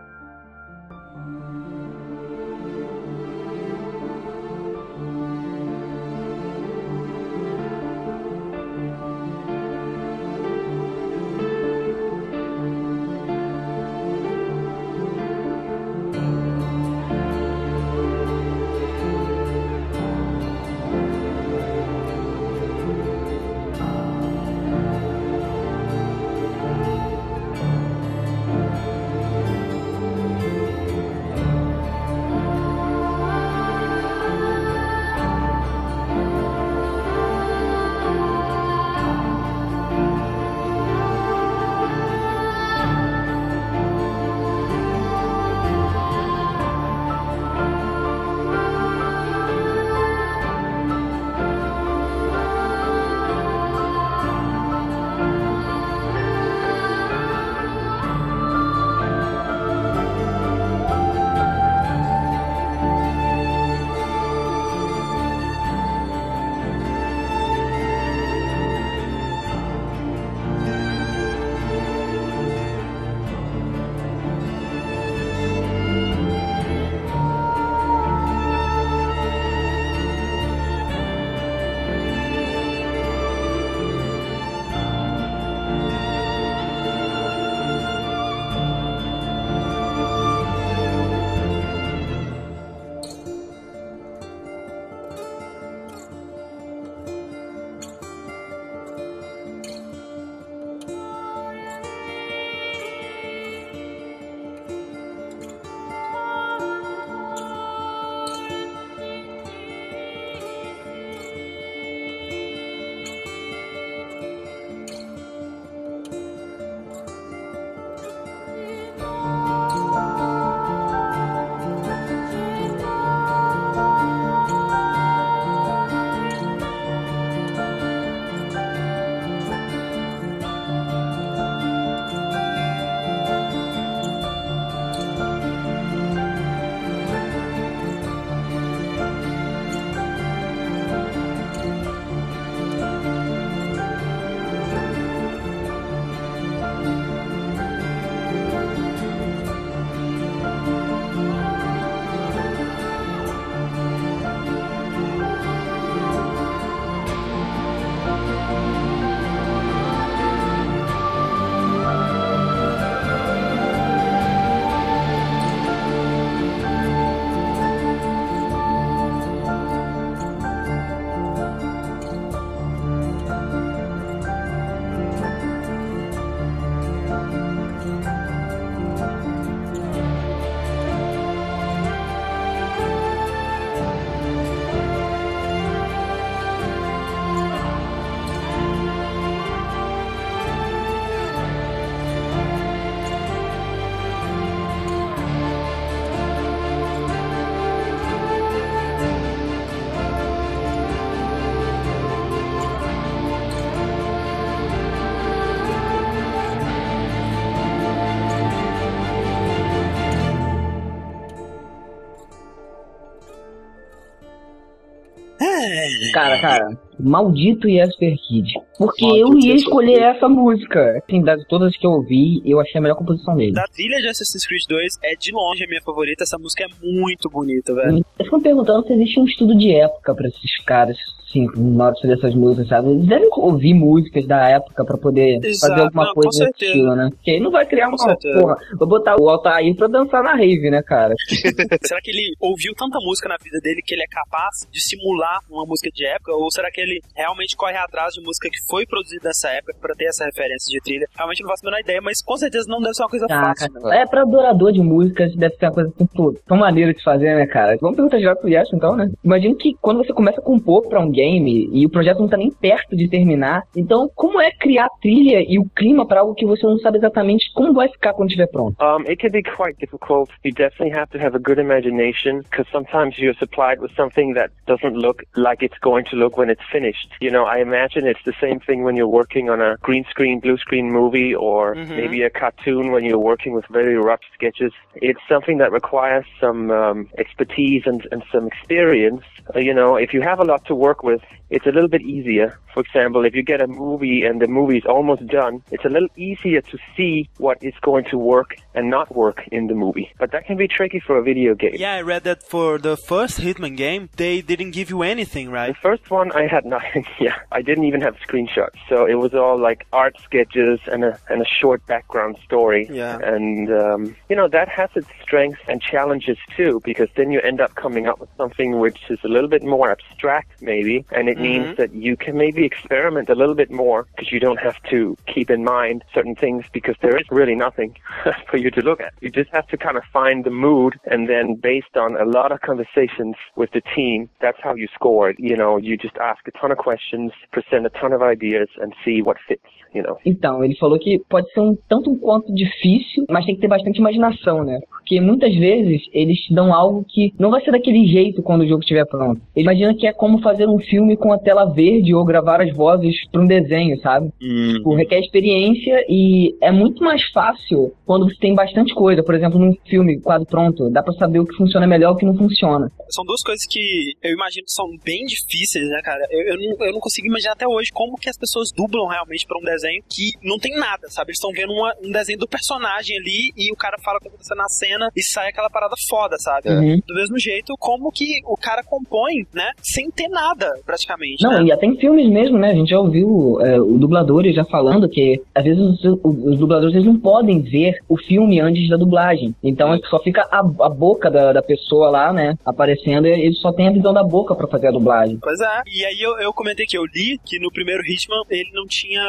[216.12, 218.54] Cara, cara, maldito Jesper Kid.
[218.78, 220.98] Porque Maldito eu ia escolher essa música.
[220.98, 223.54] Assim, das todas que eu ouvi, eu achei a melhor composição dele.
[223.54, 226.24] Da trilha de Assassin's Creed 2 é de longe a minha favorita.
[226.24, 228.06] Essa música é muito bonita, velho.
[228.18, 230.98] Eu fico me perguntando se existe um estudo de época pra esses caras,
[231.32, 232.90] sim, na hora de fazer essas músicas, sabe?
[232.92, 236.72] Eles devem ouvir músicas da época pra poder Exato, fazer alguma não, coisa certeza.
[236.72, 237.10] estilo, né?
[237.12, 238.40] Porque aí não vai criar Com uma certeza.
[238.40, 238.56] porra.
[238.78, 241.14] Vou botar o Altair pra dançar na rave, né, cara?
[241.84, 245.40] será que ele ouviu tanta música na vida dele que ele é capaz de simular
[245.50, 246.34] uma música de época?
[246.34, 249.96] Ou será que ele realmente corre atrás de música que foi produzida nessa época pra
[249.96, 251.06] ter essa referência de trilha?
[251.16, 253.46] Realmente não faço a menor ideia, mas com certeza não deve ser uma coisa Ah,
[253.56, 253.72] fácil.
[253.74, 257.04] cara, é pra adorador de músicas, deve ser uma coisa assim, pô, tão maneira de
[257.04, 257.78] fazer, né, cara?
[257.82, 259.10] Vamos perguntar já pro Yash, então, né?
[259.24, 262.38] Imagino que quando você começa a compor pra um game e o projeto não tá
[262.38, 266.34] nem perto de terminar, então como é criar a trilha e o clima pra algo
[266.36, 268.76] que você não sabe exatamente como vai ficar quando estiver pronto?
[268.82, 270.30] Um, it can be quite difficult.
[270.44, 274.52] You definitely have to have a good imagination because sometimes you're supplied with something that
[274.68, 277.10] doesn't look like it's going to look when it's finished.
[277.20, 280.40] You know, I imagine it's the same thing when you're working on a green screen,
[280.40, 281.96] blue screen movie or Mhm.
[282.02, 284.72] maybe a cartoon when you're working with very rough sketches.
[285.10, 289.24] It's something that requires some um, expertise and, and some experience.
[289.56, 291.09] Uh, you know, if you have a lot to work with,
[291.50, 292.58] it's a little bit easier.
[292.74, 295.90] For example, if you get a movie and the movie is almost done, it's a
[295.90, 300.12] little easier to see what is going to work and not work in the movie.
[300.20, 301.76] But that can be tricky for a video game.
[301.76, 305.74] Yeah, I read that for the first Hitman game, they didn't give you anything, right?
[305.76, 307.06] The first one I had nothing.
[307.20, 311.20] yeah, I didn't even have screenshots, so it was all like art sketches and a
[311.30, 312.88] and a short background story.
[312.92, 313.18] Yeah.
[313.18, 317.62] And um, you know that has its strengths and challenges too, because then you end
[317.62, 321.38] up coming up with something which is a little bit more abstract, maybe, and it
[321.40, 325.16] means that you can maybe experiment a little bit more because you don't have to
[325.32, 327.96] keep in mind certain things because there is really nothing
[328.50, 329.14] for you to look at.
[329.22, 332.52] You just have to kind of find the mood, and then based on a lot
[332.52, 335.40] of conversations with the team, that's how you score it.
[335.40, 338.94] You know, you just ask a ton of questions, present a ton of ideas, and
[339.06, 339.62] see what fits.
[339.94, 340.18] You know.
[340.24, 343.68] Então, ele falou que pode ser um tanto um quanto difícil, mas tem que ter
[343.68, 344.80] bastante imaginação, né?
[344.88, 348.68] Porque muitas vezes eles te dão algo que não vai ser daquele jeito quando o
[348.68, 349.42] jogo estiver pronto.
[349.56, 352.74] Ele imagina que é como fazer um filme com a tela verde ou gravar as
[352.76, 354.32] vozes para um desenho, sabe?
[354.74, 359.24] Tipo, requer experiência e é muito mais fácil quando você tem bastante coisa.
[359.24, 362.18] Por exemplo, num filme quase pronto, dá pra saber o que funciona melhor e o
[362.18, 362.92] que não funciona.
[363.10, 366.26] São duas coisas que eu imagino que são bem difíceis, né, cara?
[366.30, 369.46] Eu, eu, não, eu não consigo imaginar até hoje como que as pessoas dublam realmente
[369.48, 371.30] pra um desenho que não tem nada, sabe?
[371.32, 374.26] Eles estão vendo uma- um desenho do personagem ali e o cara fala o que
[374.28, 376.70] tá acontecendo na cena e sai aquela parada foda, sabe?
[376.70, 377.02] Uhum.
[377.08, 379.72] Do mesmo jeito, como que o cara compõe, né?
[379.82, 381.44] Sem ter nada, praticamente.
[381.44, 381.64] Não, né?
[381.64, 382.72] e até em filmes mesmo, né?
[382.72, 386.96] A gente já ouviu é, o dublador já falando que às vezes os, os dubladores
[386.96, 389.54] eles não podem ver o filme antes da dublagem.
[389.64, 392.56] Então é só fica a, a boca da, da pessoa lá, né?
[392.66, 395.38] Aparecendo e ele só tem a visão da boca pra fazer a dublagem.
[395.42, 395.82] Pois é.
[395.88, 399.24] E aí eu, eu comentei que eu li que no primeiro Hitman ele não tinha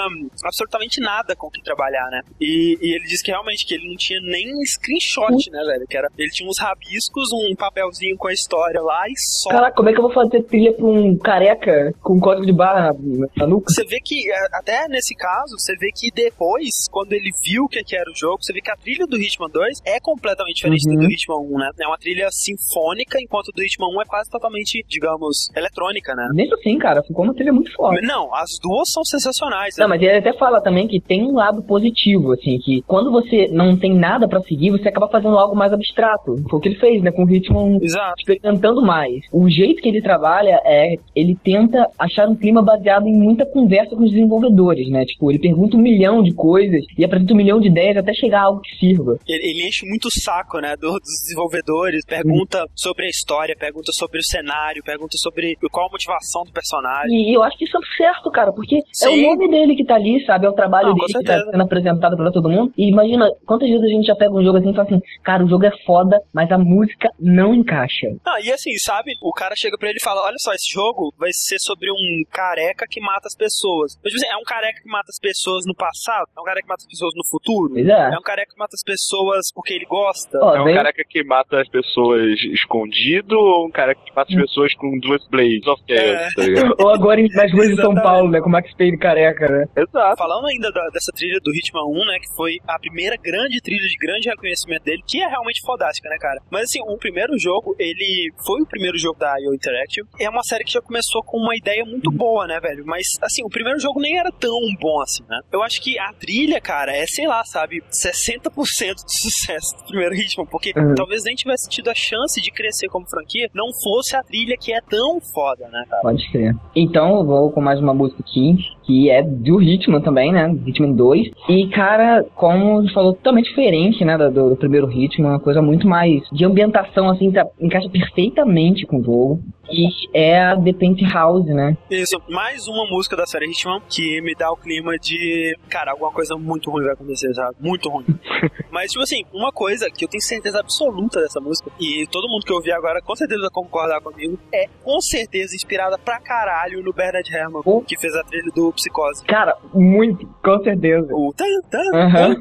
[0.45, 2.22] absolutamente nada com o que trabalhar, né?
[2.41, 5.86] E, e ele disse que realmente que ele não tinha nem screenshot, né, velho?
[5.88, 9.50] Que era, ele tinha uns rabiscos, um papelzinho com a história lá e só.
[9.50, 12.92] Caraca, como é que eu vou fazer trilha pra um careca com código de barra
[13.36, 13.72] na, nuca?
[13.72, 17.68] Você vê que, é, até nesse caso, você vê que depois, quando ele viu o
[17.68, 20.56] que, que era o jogo, você vê que a trilha do Hitman 2 é completamente
[20.56, 20.96] diferente Uhum.
[20.96, 21.70] do Hitman 1, né?
[21.80, 26.28] É uma trilha sinfônica, enquanto do Hitman 1 é quase totalmente, digamos, eletrônica, né?
[26.32, 28.04] Mesmo assim, cara, ficou uma trilha muito forte.
[28.06, 29.76] Não, as duas são sensacionais.
[29.76, 29.96] Não, né?
[29.96, 33.76] mas ele até fala também que tem um lado positivo, assim, que quando você não
[33.78, 36.36] tem nada pra seguir, você acaba fazendo algo mais abstrato.
[36.48, 38.14] Foi o que ele fez, né, com o Exato.
[38.18, 39.20] experimentando mais.
[39.32, 43.94] O jeito que ele trabalha é, ele tenta achar um clima baseado em muita conversa
[43.94, 45.04] com os desenvolvedores, né?
[45.04, 48.40] Tipo, ele pergunta um milhão de coisas e apresenta um milhão de ideias até chegar
[48.40, 49.16] a algo que sirva.
[49.28, 53.92] Ele, ele enche muito o saco, né, do- dos desenvolvedores, pergunta sobre a história, pergunta
[53.92, 57.30] sobre o cenário, pergunta sobre qual a motivação do personagem.
[57.30, 59.24] E eu acho que isso é certo, cara, porque é Sim.
[59.24, 60.46] o nome dele que tá ali, sabe?
[60.46, 62.72] É o trabalho Não, dele que tá sendo apresentado pra todo mundo.
[62.76, 65.44] E imagina quantas vezes a gente já pega um jogo assim e fala assim, cara,
[65.44, 68.07] o jogo é foda, mas a música não encaixa.
[68.26, 71.12] Ah, e assim, sabe, o cara chega pra ele e fala, olha só, esse jogo
[71.18, 73.98] vai ser sobre um careca que mata as pessoas.
[74.03, 76.26] Mas, tipo assim, é um careca que mata as pessoas no passado?
[76.36, 77.72] É um careca que mata as pessoas no futuro?
[77.74, 78.14] Pois é.
[78.14, 80.38] É um careca que mata as pessoas porque ele gosta?
[80.40, 82.22] Ó, É um careca que mata as pessoas
[82.53, 86.74] escondido ou um careca que mata as pessoas com duas blades of chaos, tá ligado?
[86.78, 87.90] Ou agora em- nas ruas de São.
[87.94, 88.40] Paulo, né?
[88.40, 89.66] Com o Max Payne careca, né?
[89.76, 90.16] Exato.
[90.16, 93.86] Falando ainda da- dessa trilha do Hitman 1, né, que foi a primeira grande trilha
[93.86, 96.41] de grande reconhecimento dele, que é realmente fodástica, né, cara?
[96.51, 100.43] Mas assim, o primeiro jogo, ele foi o primeiro jogo da IO Interactive, é uma
[100.43, 102.84] série que já começou com uma ideia muito boa, né, velho?
[102.86, 105.41] Mas assim, o primeiro jogo nem era tão bom assim, né?
[105.53, 110.14] Eu acho que a trilha, cara, é, sei lá, sabe, 60% de sucesso do primeiro
[110.14, 110.95] Hitman, porque Uhum.
[110.95, 114.72] talvez nem tivesse tido a chance de crescer como franquia, não fosse a trilha que
[114.72, 116.03] é tão foda, né, cara?
[116.03, 116.55] Pode crer.
[116.74, 118.57] Então vou com mais uma música aqui,
[118.91, 120.53] que é do Hitman também, né?
[120.66, 121.28] Hitman 2.
[121.49, 124.18] E, cara, como você falou, totalmente diferente, né?
[124.18, 128.99] Do, do primeiro Hitman, uma coisa muito mais de ambientação, assim, tá, encaixa perfeitamente com
[128.99, 129.41] o jogo.
[129.72, 131.76] E é a The Penthouse, né?
[131.88, 136.11] Isso, mais uma música da série Hitman que me dá o clima de, cara, alguma
[136.11, 137.55] coisa muito ruim vai acontecer, sabe?
[137.61, 138.07] Muito ruim.
[138.72, 142.45] Mas, tipo assim, uma coisa que eu tenho certeza absoluta dessa música, e todo mundo
[142.45, 146.93] que ouvir agora com certeza vai concordar comigo, é com certeza inspirada pra caralho no
[146.93, 147.80] Bernard Herrmann, Oh.
[147.82, 149.24] que fez a trilha do Psicose.
[149.24, 151.09] Cara, muito, com certeza.
[151.12, 152.37] O tan, tan.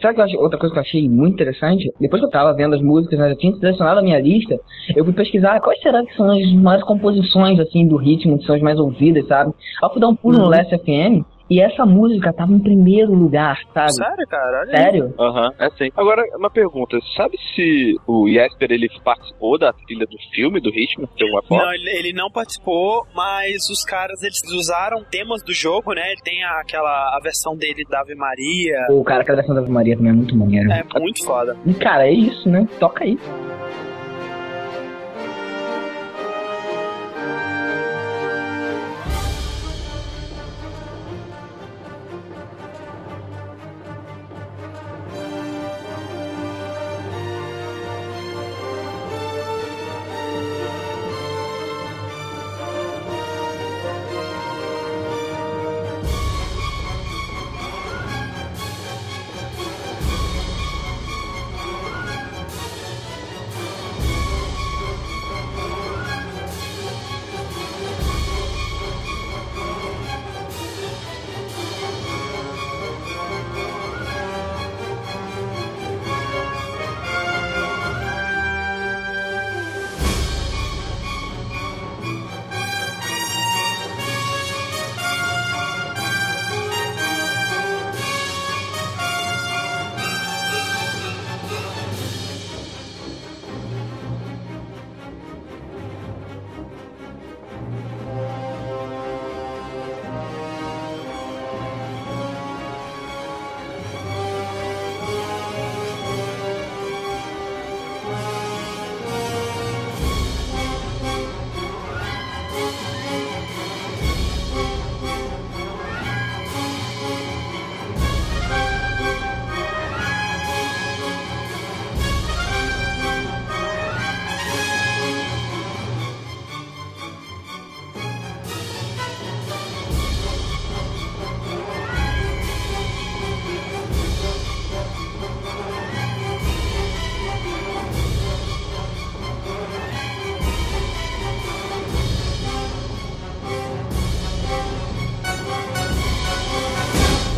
[0.00, 1.92] Sabe que eu achei, outra coisa que eu achei muito interessante?
[2.00, 4.58] Depois que eu tava vendo as músicas, né, eu tinha selecionado a minha lista,
[4.96, 8.54] eu fui pesquisar quais será que são as maiores composições, assim, do ritmo, que são
[8.54, 9.52] as mais ouvidas, sabe?
[9.82, 13.12] Aí eu fui dar um pulo no Last FM, e essa música tava em primeiro
[13.14, 13.92] lugar, sabe?
[13.92, 14.66] Sério, cara?
[14.66, 15.14] Sério?
[15.18, 15.90] Aham, é sim.
[15.96, 16.98] Agora, uma pergunta.
[17.16, 21.64] Sabe se o Jesper, ele participou da trilha do filme, do Hitman, de alguma forma?
[21.64, 26.10] Não, ele, ele não participou, mas os caras eles usaram temas do jogo, né?
[26.12, 28.86] Ele tem a- aquela a versão dele da Ave Maria.
[28.90, 30.70] O cara, aquela versão da Ave Maria também é muito maneiro.
[30.72, 31.56] É muito foda.
[31.66, 32.66] E, cara, é isso, né?
[32.80, 33.18] Toca aí.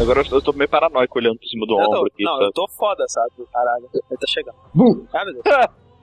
[0.04, 2.44] Agora eu tô- meio paranoico olhando por cima do Eu ombro tô, aqui, não, sabe?
[2.44, 3.30] eu tô foda, sabe?
[3.52, 4.56] Caralho, ele tá chegando.
[4.74, 5.06] Bum.
[5.12, 5.44] Ah, meu Deus.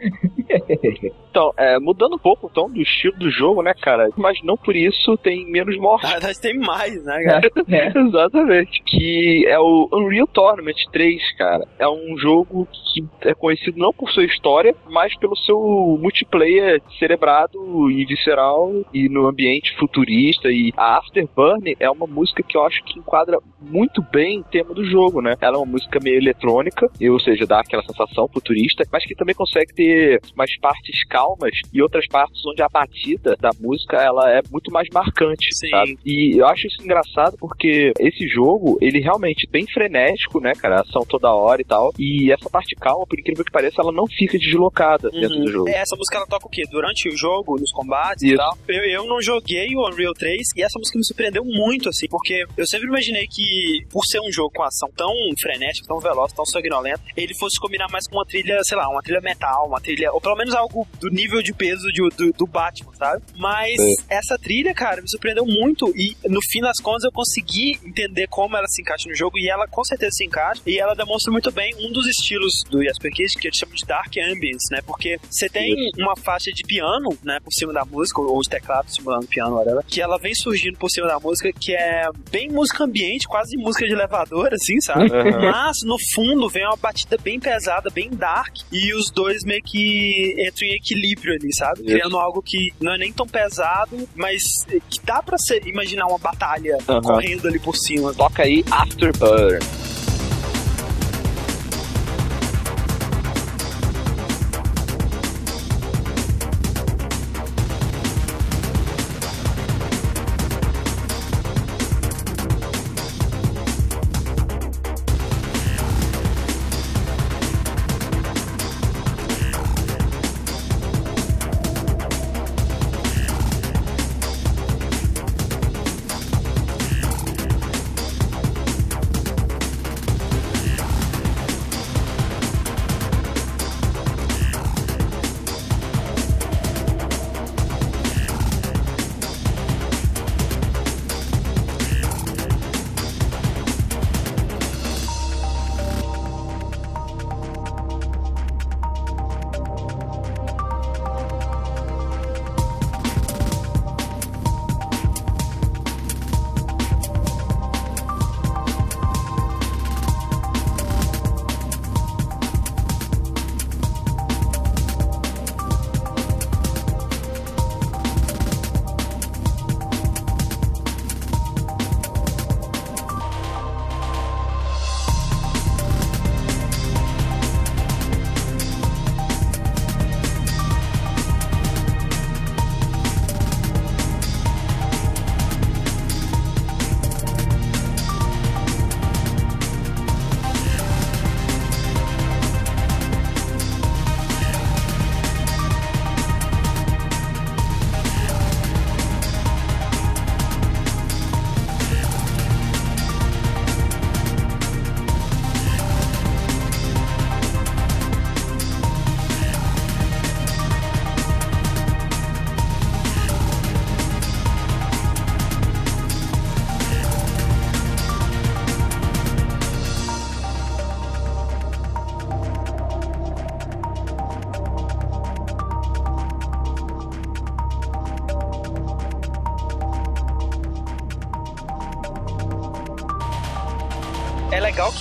[1.32, 4.10] Então, é, mudando um pouco então, do estilo do jogo, né, cara?
[4.18, 6.12] Mas não por isso tem menos Na mortes.
[6.12, 7.52] verdade tem mais, né, cara?
[7.70, 7.98] É.
[7.98, 8.84] Exatamente.
[8.84, 11.66] Que é o Unreal Tournament 3, cara.
[11.80, 15.58] É um jogo que é conhecido não por sua história, mas pelo seu
[16.02, 20.50] multiplayer cerebrado e visceral e no ambiente futurista.
[20.52, 24.74] E a Afterburn é uma música que eu acho que enquadra muito bem o tema
[24.74, 25.36] do jogo, né?
[25.40, 29.34] Ela é uma música meio eletrônica, ou seja, dá aquela sensação futurista, mas que também
[29.36, 34.42] consegue ter umas partes calmas e outras partes onde a batida da música ela é
[34.52, 35.70] muito mais marcante, Sim.
[35.70, 35.98] sabe?
[36.06, 40.82] E eu acho isso engraçado porque esse jogo, ele realmente bem frenético, né, cara?
[40.82, 41.94] Ação toda hora e tal.
[42.00, 45.46] E essa parte calma, por incrível que pareça, ela não fica deslocada dentro Uhum.
[45.46, 45.70] do jogo.
[45.70, 46.64] É, Essa música ela toca o quê?
[46.72, 48.34] Durante o jogo, nos combates Isso.
[48.34, 48.58] e tal.
[48.68, 52.46] Eu, eu não joguei o Unreal 3 e essa música me surpreendeu muito, assim, porque
[52.58, 56.46] eu sempre imaginei que, por ser um jogo com ação tão frenética, tão veloz, tão
[56.46, 60.12] sanguinolenta, ele fosse combinar mais com uma trilha, sei lá, uma trilha metal, uma trilha,
[60.14, 63.24] ou pelo menos algo do nível de peso de, do, do Batman, sabe?
[63.36, 63.78] Mas
[64.09, 68.55] essa trilha, cara, me surpreendeu muito e no fim das contas eu consegui entender como
[68.55, 71.51] ela se encaixa no jogo e ela com certeza se encaixa e ela demonstra muito
[71.51, 74.80] bem um dos estilos do Jasper Kidd que eles chamam de Dark Ambience, né?
[74.86, 78.89] Porque você tem uma faixa de piano, né, por cima da música, ou de teclado
[78.89, 82.84] simulando piano, whatever, que ela vem surgindo por cima da música, que é bem música
[82.84, 85.09] ambiente, quase música de elevador, assim, sabe?
[85.09, 90.36] Mas no fundo vem uma batida bem pesada, bem dark, e os dois meio que
[90.47, 91.01] entram em equilíbrio
[91.32, 91.84] ali, sabe?
[91.84, 94.41] Criando algo que não é nem tão pesado, mas
[94.89, 97.02] que dá pra ser, imaginar uma batalha Aham.
[97.02, 98.14] correndo ali por cima.
[98.14, 99.60] Toca aí Afterburn.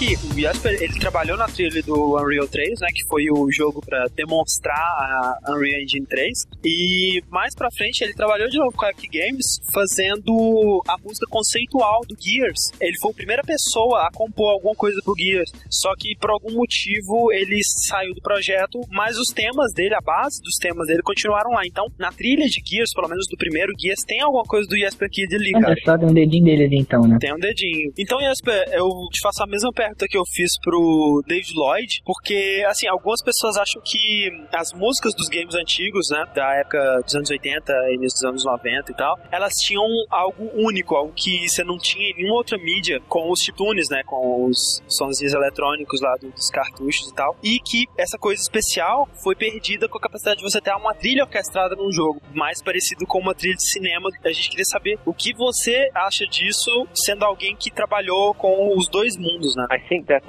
[0.01, 3.82] Que o Jasper, ele trabalhou na trilha do Unreal 3, né, que foi o jogo
[3.84, 8.84] pra demonstrar a Unreal Engine 3, e mais pra frente ele trabalhou de novo com
[8.84, 12.61] a Epic Games fazendo a música conceitual do Gears.
[12.80, 16.52] Ele foi a primeira pessoa a compor alguma coisa pro Gears, só que por algum
[16.52, 21.50] motivo ele saiu do projeto, mas os temas dele, a base dos temas dele continuaram
[21.52, 21.62] lá.
[21.66, 25.08] Então, na trilha de Gears, pelo menos do primeiro Gears, tem alguma coisa do Jasper
[25.11, 25.68] Kidd ali, cara.
[25.68, 27.18] Olha só, tem um dedinho dele ali então, né?
[27.20, 27.92] Tem um dedinho.
[27.98, 32.64] Então, Jasper, eu te faço a mesma pergunta que eu fiz pro David Lloyd, porque,
[32.66, 37.30] assim, algumas pessoas acham que as músicas dos games antigos, né, da época dos anos
[37.30, 41.62] 80 e início dos anos 90 e tal, elas tinham algo único, algo que você
[41.64, 46.14] não tinha em nenhuma outra mídia com os chiptunes, né, com os sonzinhos eletrônicos lá
[46.16, 50.38] do- dos cartuchos e tal, e que essa coisa especial foi perdida com a capacidade
[50.38, 54.09] de você ter uma trilha orquestrada num jogo, mais parecido com uma trilha de cinema.
[54.24, 58.88] A gente queria saber o que você acha disso, sendo alguém que trabalhou com os
[58.88, 59.66] dois mundos, né?
[59.72, 60.26] I think that's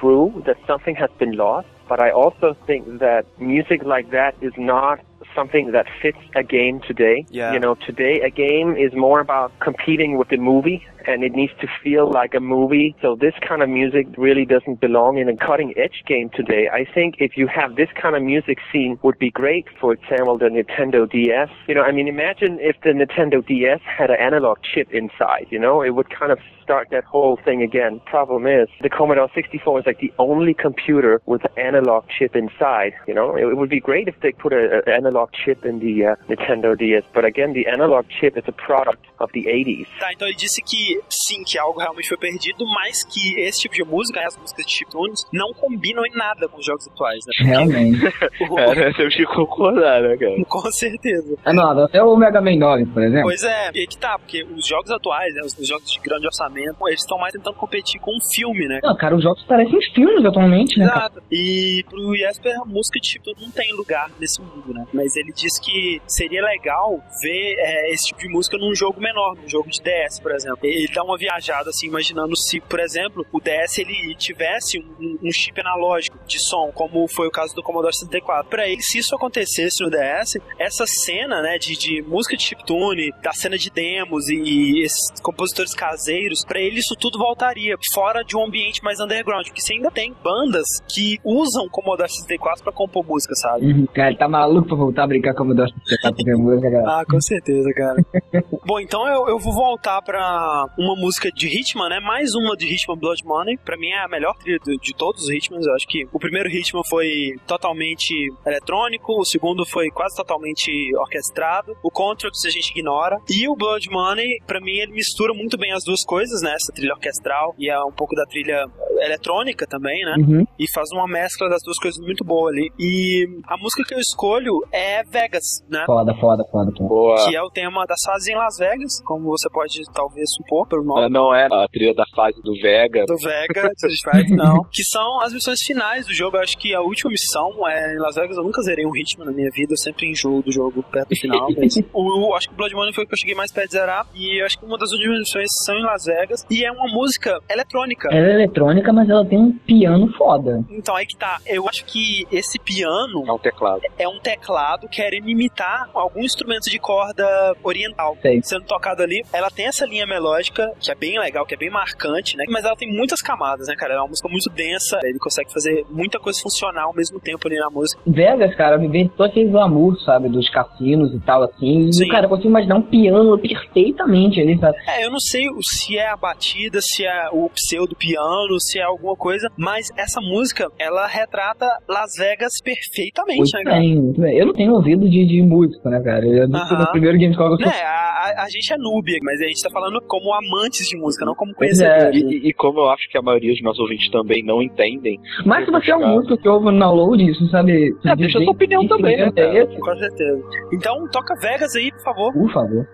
[0.00, 4.52] true that something has been lost, but I also think that music like that is
[4.56, 5.02] not
[5.34, 7.26] something that fits a game today.
[7.30, 7.52] Yeah.
[7.52, 11.52] You know, today a game is more about competing with the movie and it needs
[11.60, 12.94] to feel like a movie.
[13.02, 16.68] So this kind of music really doesn't belong in a cutting edge game today.
[16.72, 20.38] I think if you have this kind of music scene would be great, for example,
[20.38, 21.50] the Nintendo DS.
[21.68, 25.58] You know, I mean, imagine if the Nintendo DS had an analog chip inside, you
[25.58, 28.00] know, it would kind of start that whole thing again.
[28.06, 32.94] Problem is, the Commodore 64 is like the only computer with an analog chip inside,
[33.06, 33.36] you know.
[33.36, 37.04] It, would be great if they put an analog chip in the uh, Nintendo DS,
[37.14, 39.86] but again, the analog chip is a product of the 80s.
[40.00, 43.60] Tá, então ele disse que que sim, que algo realmente foi perdido, mas que esse
[43.62, 46.86] tipo de música, né, as músicas de chiptunes, não combinam em nada com os jogos
[46.88, 47.32] atuais, né?
[47.36, 48.06] Porque Realmente.
[48.50, 48.92] o- É, né?
[48.96, 50.34] temos que concordar, né, cara?
[50.48, 51.36] Com certeza.
[51.44, 53.24] Ah, não, até o Mega Man 9, por exemplo.
[53.24, 56.26] Pois é, e que tá, porque os jogos atuais, né, os, os jogos de grande
[56.26, 58.80] orçamento, eles estão mais tentando competir com um filme, né?
[58.82, 60.98] Não, cara, os jogos parecem filmes atualmente, né, cara?
[61.00, 61.22] Exato.
[61.30, 64.86] E pro Jesper, a música de chiptune não tem lugar nesse mundo, né?
[64.92, 69.34] Mas ele diz que seria legal ver é, esse tipo de música num jogo menor,
[69.36, 70.58] num jogo de DS, por exemplo.
[70.84, 75.32] Ele dá uma viajada, assim, imaginando se, por exemplo, o DS ele tivesse um, um
[75.32, 78.48] chip analógico de som, como foi o caso do Commodore 64.
[78.48, 83.12] Pra ele, se isso acontecesse no DS, essa cena, né, de, de música de chiptune,
[83.22, 88.22] da cena de demos e, e esses compositores caseiros, pra ele isso tudo voltaria fora
[88.22, 92.72] de um ambiente mais underground, porque você ainda tem bandas que usam Commodore 64 pra
[92.72, 93.66] compor música, sabe?
[93.66, 93.86] Uhum.
[93.86, 97.00] Cara, ele tá maluco pra voltar a brincar com o Dust pra ver música, cara.
[97.00, 98.04] Ah, com certeza, cara.
[98.66, 102.00] Bom, então eu, eu vou voltar pra uma música de Hitman, né?
[102.00, 103.56] Mais uma de Hitman Blood Money.
[103.58, 105.66] Pra mim é a melhor trilha de, de todos os Hitmans.
[105.66, 108.14] Eu acho que o primeiro Hitman foi totalmente
[108.44, 113.16] eletrônico, o segundo foi quase totalmente orquestrado, o Contract a gente ignora.
[113.30, 116.54] E o Blood Money, pra mim, ele mistura muito bem as duas coisas, né?
[116.54, 118.66] Essa trilha orquestral e é um pouco da trilha
[118.98, 120.14] eletrônica também, né?
[120.18, 120.46] Uhum.
[120.58, 122.70] e faz uma mescla das duas coisas muito boa ali.
[122.78, 125.84] E a música que eu escolho é Vegas, né?
[125.86, 126.88] Foda, foda, foda, foda.
[126.88, 127.28] Boa.
[127.28, 130.63] Que é o tema das fases em Las Vegas, como você pode talvez supor
[130.98, 133.04] Ah, Não é a trilha da fase do Vega.
[133.06, 133.70] Do Vega,
[134.30, 134.64] não.
[134.72, 136.36] Que são as missões finais do jogo.
[136.36, 138.36] Eu acho que a última missão é em Las Vegas.
[138.36, 139.72] Eu nunca zerei um ritmo na minha vida.
[139.72, 141.48] Eu sempre enjoo do jogo perto do final.
[141.56, 143.66] Mas o, o- acho que o Blood Money foi o que eu cheguei mais perto
[143.68, 144.06] de zerar.
[144.14, 146.44] E eu acho que uma das últimas missões são em Las Vegas.
[146.50, 148.08] E é uma música eletrônica.
[148.12, 150.64] Ela é eletrônica, mas ela tem um piano foda.
[150.70, 151.38] Então aí que tá.
[151.46, 153.80] Eu acho que esse piano É um teclado.
[153.98, 157.24] é um teclado querendo imitar algum instrumento de corda
[157.62, 158.40] oriental Sei.
[158.42, 159.22] sendo tocado ali.
[159.32, 162.44] Ela tem essa linha melódica que é bem legal, que é bem marcante, né?
[162.48, 163.94] Mas ela tem muitas camadas, né, cara?
[163.94, 165.00] É uma música muito densa.
[165.02, 168.00] Ele consegue fazer muita coisa funcionar ao mesmo tempo ali na música.
[168.06, 171.90] Vegas, cara, me vem todo aquele glamour, sabe, dos cassinos e tal, assim.
[171.92, 172.04] Sim.
[172.04, 174.76] E, cara, eu consigo imaginar um piano perfeitamente ali, sabe?
[174.86, 178.82] É, eu não sei se é a batida, se é o pseudo piano, se é
[178.82, 183.78] alguma coisa, mas essa música, ela retrata Las Vegas perfeitamente, Muito né, cara?
[183.78, 184.36] bem, muito bem.
[184.36, 186.26] Eu não tenho ouvido de, de música, né, cara?
[186.26, 186.78] Eu Aham.
[186.78, 189.70] no primeiro Gamescom que eu Né, a, a- gente é noob, mas a gente tá
[189.70, 191.54] falando como amantes de música, não como é.
[191.54, 192.22] conhecedores.
[192.22, 192.30] né?
[192.30, 195.18] E, e como eu acho que a maioria dos nossos ouvintes também não entendem.
[195.44, 197.94] Mas se você é um músico que ouve no download, isso sabe.
[198.04, 199.32] É, deixa a sua opinião também, né?
[199.36, 199.66] É?
[199.66, 200.42] Com certeza.
[200.72, 202.32] Então, toca Vegas aí, por favor.
[202.32, 202.86] Por favor.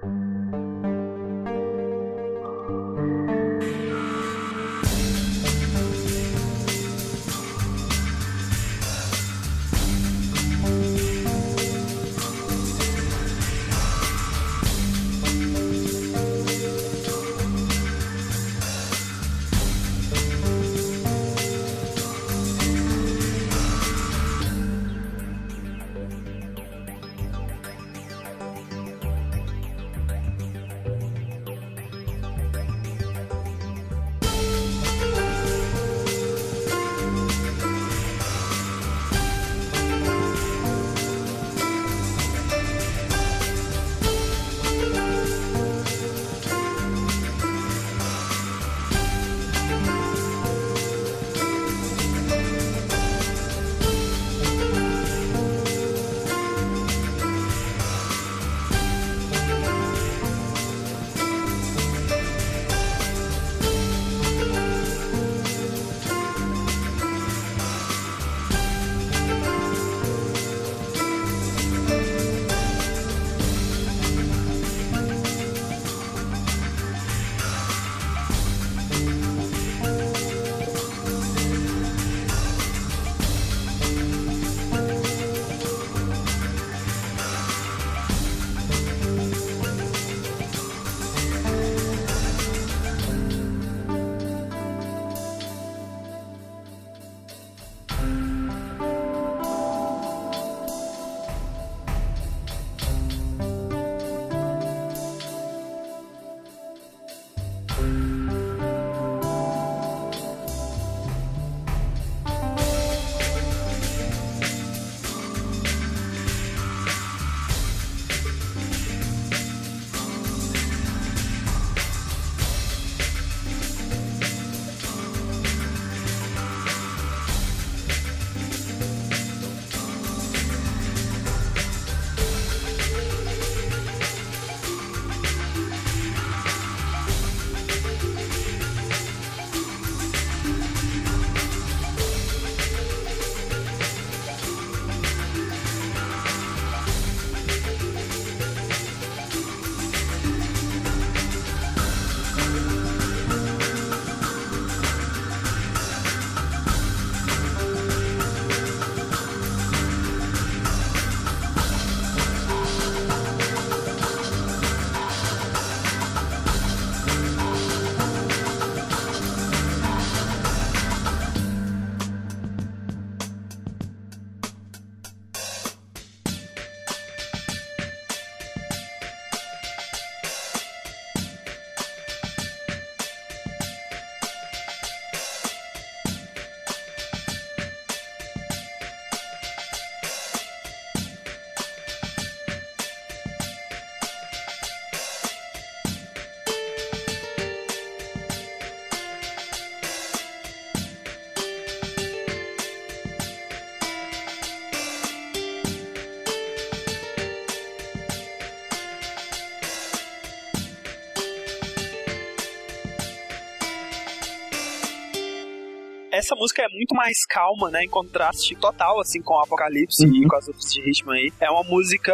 [216.20, 217.82] Essa música é muito mais calma, né?
[217.84, 221.32] Em contraste total, assim, com o Apocalipse e com as outras de ritmo aí.
[221.40, 222.12] É uma música.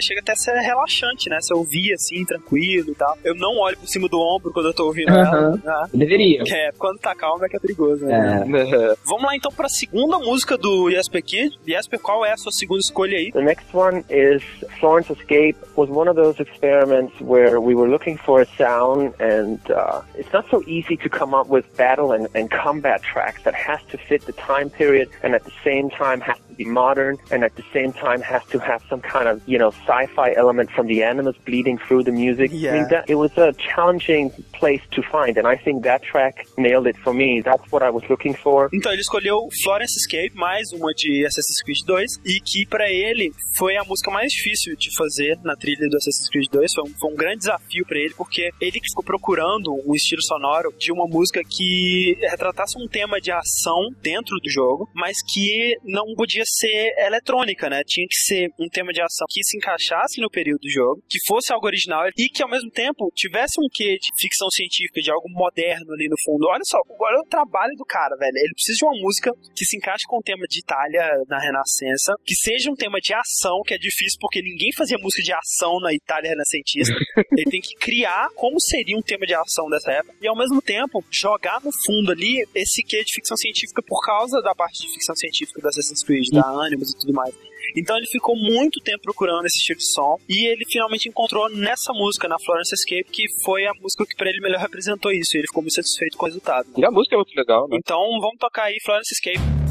[0.00, 1.38] Chega até a ser relaxante, né?
[1.40, 3.16] Você ouvir assim, tranquilo e tal.
[3.24, 5.60] Eu não olho por cima do ombro quando eu tô ouvindo Aham.
[5.64, 5.82] ela.
[5.82, 5.88] né?
[5.94, 6.42] Deveria.
[6.48, 8.44] É, quando tá calmo é que é perigoso, né?
[9.04, 11.58] Vamos lá então pra segunda música do Jesper Kid.
[11.66, 13.32] Jesper, qual é a sua segunda escolha aí?
[13.32, 14.42] The next one is
[14.78, 19.58] Florence Escape was one of those experiments where we were looking for a sound and
[19.70, 23.54] uh, it's not so easy to come up with battle and, and combat tracks that
[23.54, 27.16] has to fit the time period and at the same time has to be modern
[27.30, 30.70] and at the same time has to have some kind of, you know, sci-fi element
[30.70, 32.50] from the animals bleeding through the music.
[32.52, 32.72] I Yeah.
[32.74, 36.86] mean, that, it was a challenging place to find and I think that track nailed
[36.86, 37.40] it for me.
[37.42, 38.68] That's what I was looking for.
[38.72, 43.32] Então ele escolheu Florence Escape, mais uma de Assassin's Creed 2, e que pra ele
[43.56, 46.74] foi a música mais difícil de fazer na trilha do Assassin's Creed 2.
[46.74, 50.22] Foi um, foi um grande desafio pra ele, porque ele que ficou procurando um estilo
[50.22, 55.76] sonoro de uma música que retratasse um tema de ação dentro do jogo, mas que
[55.84, 57.82] não podia ser eletrônica, né?
[57.86, 61.18] Tinha que ser um tema de ação que se encaixasse no período do jogo, que
[61.26, 65.10] fosse algo original e que ao mesmo tempo tivesse um quê de ficção científica, de
[65.10, 66.48] algo moderno ali no fundo.
[66.48, 68.36] Olha só, olha o trabalho do cara, velho.
[68.36, 72.14] Ele precisa de uma música que se encaixe com o tema de Itália na Renascença,
[72.24, 75.78] que seja um tema de ação, que é difícil porque ninguém fazia música de ação
[75.80, 76.94] na Itália renascentista.
[77.32, 80.60] Ele tem que criar como seria um tema de ação dessa época e ao mesmo
[80.60, 84.92] tempo jogar no fundo ali esse quê de ficção científica por causa da parte de
[84.92, 87.34] ficção científica do Assassin's Creed, da Animus e tudo mais.
[87.76, 91.92] Então ele ficou muito tempo procurando esse estilo de som e ele finalmente encontrou nessa
[91.92, 95.36] música, na Florence Escape, que foi a música que pra ele melhor representou isso.
[95.36, 96.68] E ele ficou muito satisfeito com o resultado.
[96.76, 97.78] E a música é muito legal, né?
[97.78, 99.61] Então vamos tocar aí Florence Escape.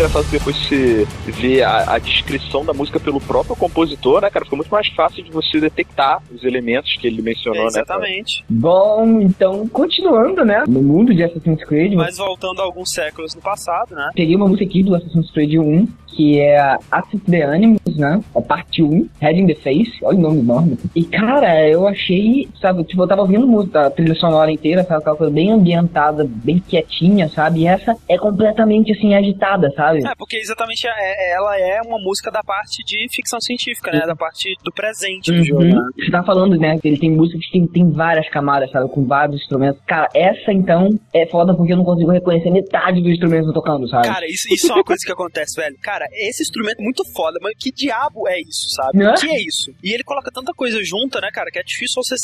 [0.00, 4.46] Engraçado que depois você vê a, a descrição da música pelo próprio compositor, né, cara?
[4.46, 7.70] Fica muito mais fácil de você detectar os elementos que ele mencionou, né?
[7.70, 7.84] cara?
[7.84, 8.44] Exatamente.
[8.48, 10.64] Bom, então, continuando, né?
[10.66, 14.10] No mundo de Assassin's Creed, Mas voltando a alguns séculos no passado, né?
[14.14, 18.20] peguei uma música aqui do Assassin's Creed 1, que é a Access the Animals, né?
[18.34, 20.78] A parte 1, Head in the Face, olha o nome enorme.
[20.96, 25.00] E cara, eu achei, sabe, tipo, eu tava ouvindo música, a trilha sonora inteira, sabe,
[25.00, 27.60] aquela coisa bem ambientada, bem quietinha, sabe?
[27.60, 29.98] E essa é completamente assim agitada, sabe?
[30.06, 34.00] É, porque exatamente é- ela é uma música da parte de ficção científica, né?
[34.06, 35.68] Da parte do presente do jogo, Uhum.
[35.74, 35.82] né?
[35.98, 39.04] Você tá falando, né, que ele tem músicas que tem, tem várias camadas, sabe, com
[39.06, 39.80] vários instrumentos.
[39.86, 44.06] Cara, essa então é foda porque eu não consigo reconhecer metade dos instrumentos tocando, sabe?
[44.08, 45.76] Cara, isso, isso é uma coisa que acontece, velho.
[45.82, 48.98] Cara, esse instrumento é muito foda, mas que diabo diabo é isso, sabe?
[48.98, 49.10] Né?
[49.10, 49.74] O que é isso?
[49.82, 52.14] E ele coloca tanta coisa junta, né, cara, que é difícil você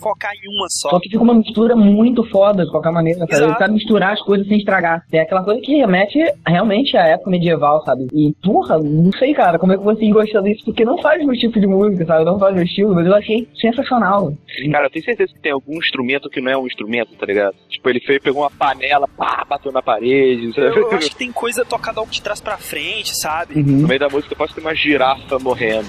[0.00, 0.90] focar em uma só.
[0.90, 3.44] Só que fica uma mistura muito foda, de qualquer maneira, sabe?
[3.44, 5.04] Ele sabe misturar as coisas sem estragar.
[5.12, 8.06] É aquela coisa que remete realmente à época medieval, sabe?
[8.12, 11.36] E, porra, não sei, cara, como é que vocês gostam disso, porque não faz meu
[11.36, 12.24] tipo de música, sabe?
[12.24, 14.32] Não faz meu estilo, mas eu achei sensacional.
[14.70, 17.54] Cara, eu tenho certeza que tem algum instrumento que não é um instrumento, tá ligado?
[17.68, 20.46] Tipo, ele fez, pegou uma panela, pá, bateu na parede.
[20.46, 20.80] Eu, sabe?
[20.80, 23.54] eu acho que tem coisa tocada de trás pra frente, sabe?
[23.60, 23.80] Uhum.
[23.80, 25.86] No meio da música pode ter uma girafa morrendo.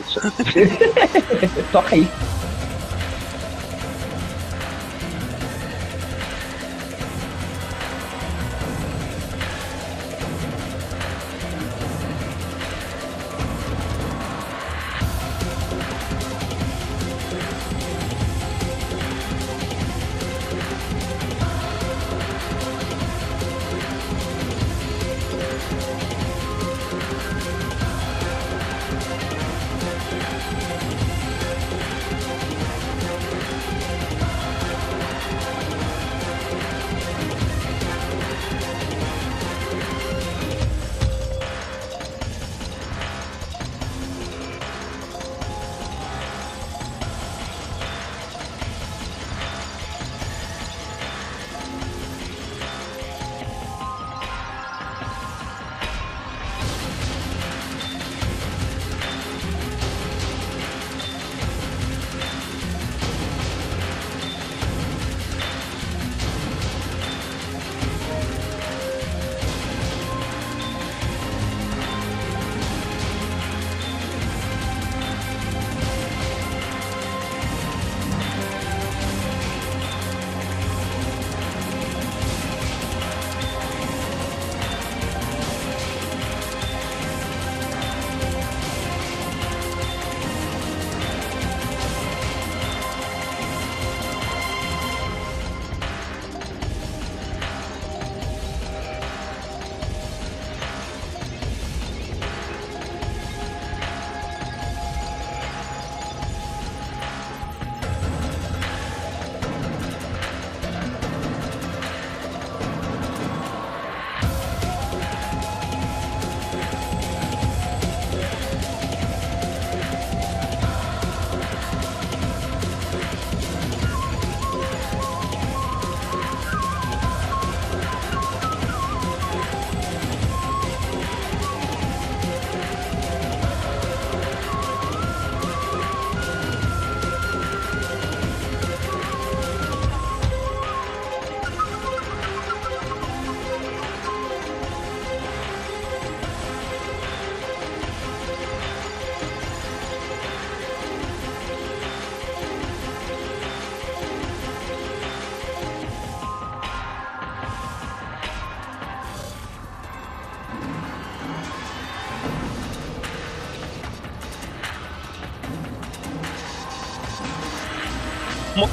[1.71, 2.07] Toca aí.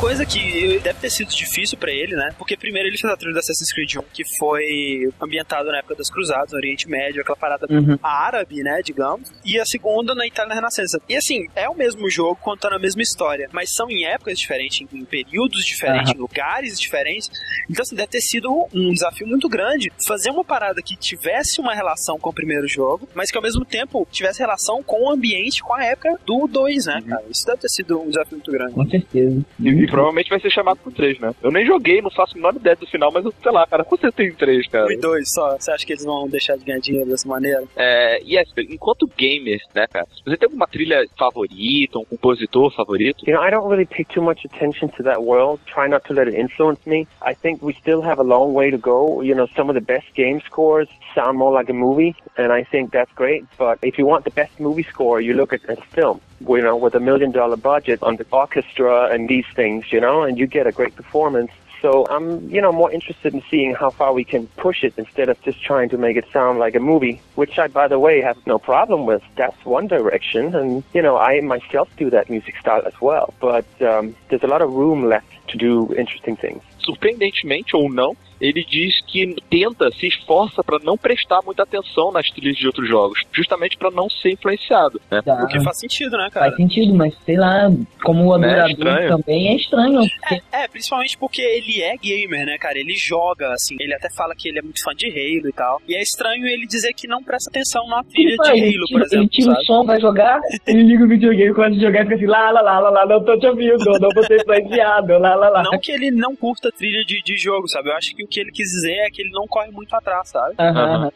[0.09, 2.30] Coisa que deve ter sido difícil pra ele, né?
[2.39, 5.94] Porque primeiro ele fez a trilha do Assassin's Creed 1, que foi ambientado na época
[5.97, 7.98] das Cruzadas, no Oriente Médio, aquela parada Uhum.
[8.02, 9.30] árabe, né, digamos.
[9.44, 10.98] E a segunda na Itália na Renascença.
[11.10, 14.80] E assim, é o mesmo jogo contando a mesma história, mas são em épocas diferentes,
[14.90, 17.30] em períodos diferentes, em lugares diferentes.
[17.70, 21.74] Então assim, deve ter sido um desafio muito grande fazer uma parada que tivesse uma
[21.74, 25.62] relação com o primeiro jogo, mas que ao mesmo tempo tivesse relação com o ambiente,
[25.62, 27.24] com a época do 2, né, cara?
[27.30, 28.72] Isso deve ter sido um desafio muito grande.
[28.72, 29.44] Com certeza.
[29.60, 31.34] E, e provavelmente vai ser chamado pro 3, né?
[31.42, 33.84] Eu nem joguei, não faço a menor ideia do final, mas eu, sei lá, cara,
[33.84, 34.86] com certeza tem 3, cara.
[34.86, 35.56] Um e dois só.
[35.58, 37.64] Você acha que eles vão deixar de ganhar dinheiro dessa maneira?
[37.76, 40.06] É, e Esper, enquanto gamer, né, cara?
[40.24, 43.28] Você tem alguma trilha favorita, um compositor favorito?
[43.28, 45.60] You know, I don't really pay too much attention to that world.
[45.66, 47.06] Try not to let it influence me.
[47.22, 49.20] I think we still have a long way to go.
[49.20, 52.64] You know, some of the best game scores sound more like a movie, and I
[52.64, 53.44] think that's great.
[53.56, 56.20] But if you want the best movie score, you look at a film.
[56.40, 60.22] You know, with a million dollar budget on the orchestra and these things, you know,
[60.22, 61.51] and you get a great performance.
[61.80, 65.28] So I'm, you know, more interested in seeing how far we can push it instead
[65.28, 68.20] of just trying to make it sound like a movie, which I, by the way,
[68.20, 69.22] have no problem with.
[69.36, 73.32] That's one direction, and you know, I myself do that music style as well.
[73.40, 76.62] But um, there's a lot of room left to do interesting things.
[76.89, 82.31] Surpreendentemente ou não, ele diz que tenta, se esforça pra não prestar muita atenção nas
[82.31, 85.20] trilhas de outros jogos, justamente pra não ser influenciado, né?
[85.23, 85.43] Tá.
[85.44, 86.47] O que faz sentido, né, cara?
[86.47, 87.70] Faz sentido, mas sei lá,
[88.02, 90.01] como Né, adorador também é estranho.
[90.20, 92.78] Porque É, principalmente porque ele é gamer, né, cara?
[92.78, 93.77] Ele joga, assim.
[93.81, 95.82] Ele até fala que ele é muito fã de Halo e tal.
[95.89, 98.52] E é estranho ele dizer que não presta atenção na trilha faz?
[98.55, 99.62] de Halo, tira, por exemplo, ele tira sabe?
[99.62, 102.51] o som, vai jogar, ele liga o videogame, começa a jogar e fica assim, lá,
[102.51, 105.62] lá, lá, lá, lá, não tô te ouvindo, não vou ser influenciado, lá, lá, lá.
[105.65, 107.88] Não que ele não curta trilha de, de jogo, sabe?
[107.88, 110.28] Eu acho que o que ele quis dizer é que ele não corre muito atrás,
[110.28, 110.55] sabe?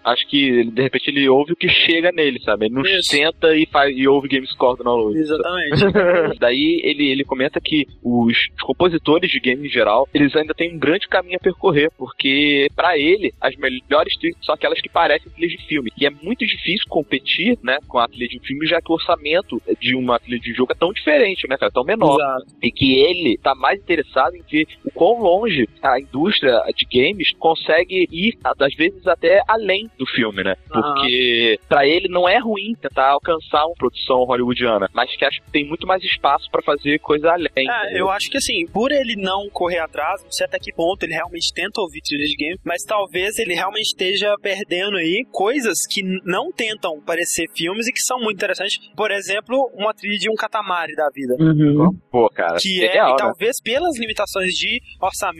[0.05, 2.67] Acho que ele, de repente ele ouve o que chega nele, sabe?
[2.67, 3.11] Ele não Isso.
[3.11, 5.19] senta e, faz, e ouve Gamescore do download.
[5.19, 6.39] Exatamente.
[6.39, 10.75] Daí ele, ele comenta que os, os compositores de game em geral, eles ainda têm
[10.75, 15.31] um grande caminho a percorrer, porque pra ele as melhores trilhas são aquelas que parecem
[15.33, 15.93] trilhas de filme.
[15.99, 18.95] E é muito difícil competir, né, com a trilha de um filme, já que o
[18.95, 22.15] orçamento de uma trilha de jogo é tão diferente, né, cara, tão menor.
[22.15, 22.47] Exato.
[22.63, 25.42] E que ele tá mais interessado em ver o quão longe
[25.83, 30.55] a indústria de games consegue ir, às vezes até além do filme, né?
[30.69, 35.51] Porque pra ele não é ruim tentar alcançar uma produção hollywoodiana, mas que acho que
[35.51, 37.69] tem muito mais espaço pra fazer coisa além.
[37.69, 41.03] É, eu acho que assim, por ele não correr atrás, não sei até que ponto
[41.03, 45.79] ele realmente tenta ouvir trilha de game, mas talvez ele realmente esteja perdendo aí coisas
[45.89, 48.79] que não tentam parecer filmes e que são muito interessantes.
[48.97, 51.35] Por exemplo, uma trilha de um Katamari da vida.
[51.39, 51.91] Uhum.
[52.11, 53.17] Pô, cara, Que é, legal, e né?
[53.19, 55.32] talvez pelas limitações de orçamento,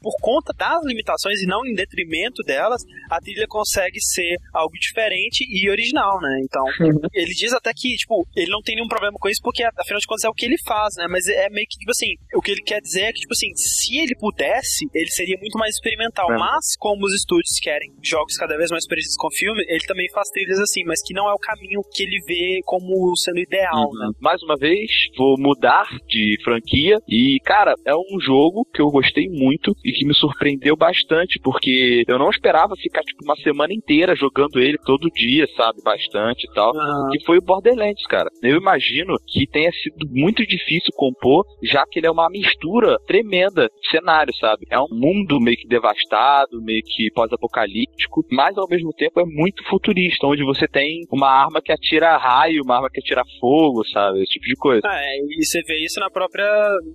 [0.00, 5.44] por conta das limitações e não em detrimento delas, a trilha consegue ser algo diferente
[5.48, 6.40] e original, né?
[6.44, 7.00] Então, Uhum.
[7.12, 10.06] ele diz até que, tipo, ele não tem nenhum problema com isso, porque afinal de
[10.06, 11.06] contas é o que ele faz, né?
[11.08, 13.50] Mas é meio que, tipo assim, o que ele quer dizer é que, tipo assim,
[13.54, 16.32] se ele pudesse, ele seria muito mais experimental.
[16.32, 16.38] É.
[16.38, 20.28] Mas, como os estúdios querem jogos cada vez mais parecidos com filme, ele também faz
[20.30, 24.06] trilhas assim, mas que não é o caminho que ele vê como sendo ideal, né?
[24.06, 24.12] Uhum.
[24.20, 26.98] Mais uma vez, vou mudar de franquia.
[27.08, 29.39] E, cara, é um jogo que eu gostei muito
[29.84, 34.60] e que me surpreendeu bastante, porque eu não esperava ficar, tipo, uma semana inteira jogando
[34.60, 35.80] ele todo dia, sabe?
[35.82, 36.76] Bastante e tal.
[36.76, 37.10] Aham.
[37.10, 38.28] Que foi o Borderlands, cara.
[38.42, 43.68] Eu imagino que tenha sido muito difícil compor, já que ele é uma mistura tremenda
[43.68, 44.66] de cenário, sabe?
[44.70, 49.64] É um mundo meio que devastado, meio que pós-apocalíptico, mas ao mesmo tempo é muito
[49.68, 54.22] futurista, onde você tem uma arma que atira raio, uma arma que atira fogo, sabe?
[54.22, 54.86] Esse tipo de coisa.
[54.86, 56.46] É, e você vê isso na própria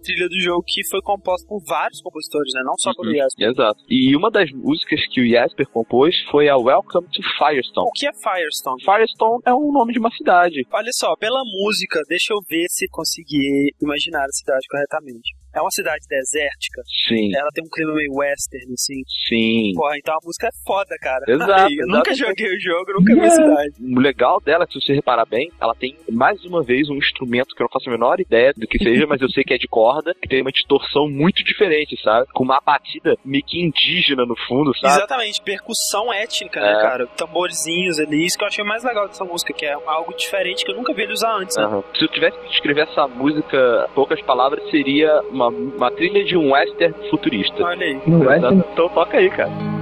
[0.03, 2.61] trilha do jogo que foi composta por vários compositores, né?
[2.63, 3.13] Não só Uhum.
[3.13, 3.49] Jasper.
[3.49, 3.79] Exato.
[3.89, 7.87] E uma das músicas que o Jasper compôs foi a Welcome to Firestone.
[7.87, 8.83] O que é Firestone?
[8.83, 10.65] Firestone é o nome de uma cidade.
[10.71, 15.35] Olha só, pela música, deixa eu ver se conseguir imaginar a cidade corretamente.
[15.55, 16.81] É uma cidade desértica.
[17.07, 19.01] Sim, Ela tem um clima meio western, assim.
[19.27, 19.71] sim.
[19.75, 21.23] Porra, então a música é foda, cara.
[21.27, 23.73] Exato, eu nunca joguei o jogo, nunca vi a cidade.
[23.79, 27.61] O legal dela, se você reparar bem, ela tem mais uma vez um instrumento que
[27.61, 29.67] eu não faço a menor ideia do que seja, mas eu sei que é de
[29.67, 32.27] corda, que tem uma distorção muito diferente, sabe?
[32.33, 34.93] Com uma batida meio que indígena no fundo, sabe?
[34.93, 36.81] Exatamente, percussão étnica, né, É.
[36.81, 37.07] cara?
[37.07, 38.25] Tamborzinhos ali.
[38.25, 40.93] Isso que eu achei mais legal dessa música, que é algo diferente que eu nunca
[40.93, 41.63] vi ele usar antes, né?
[41.63, 41.83] Aham.
[41.97, 46.51] Se eu tivesse que descrever essa música, poucas palavras, seria uma, uma trilha de um
[46.51, 47.63] western futurista.
[47.63, 47.99] Olha aí.
[48.07, 49.74] No Western, Então toca aí, cara.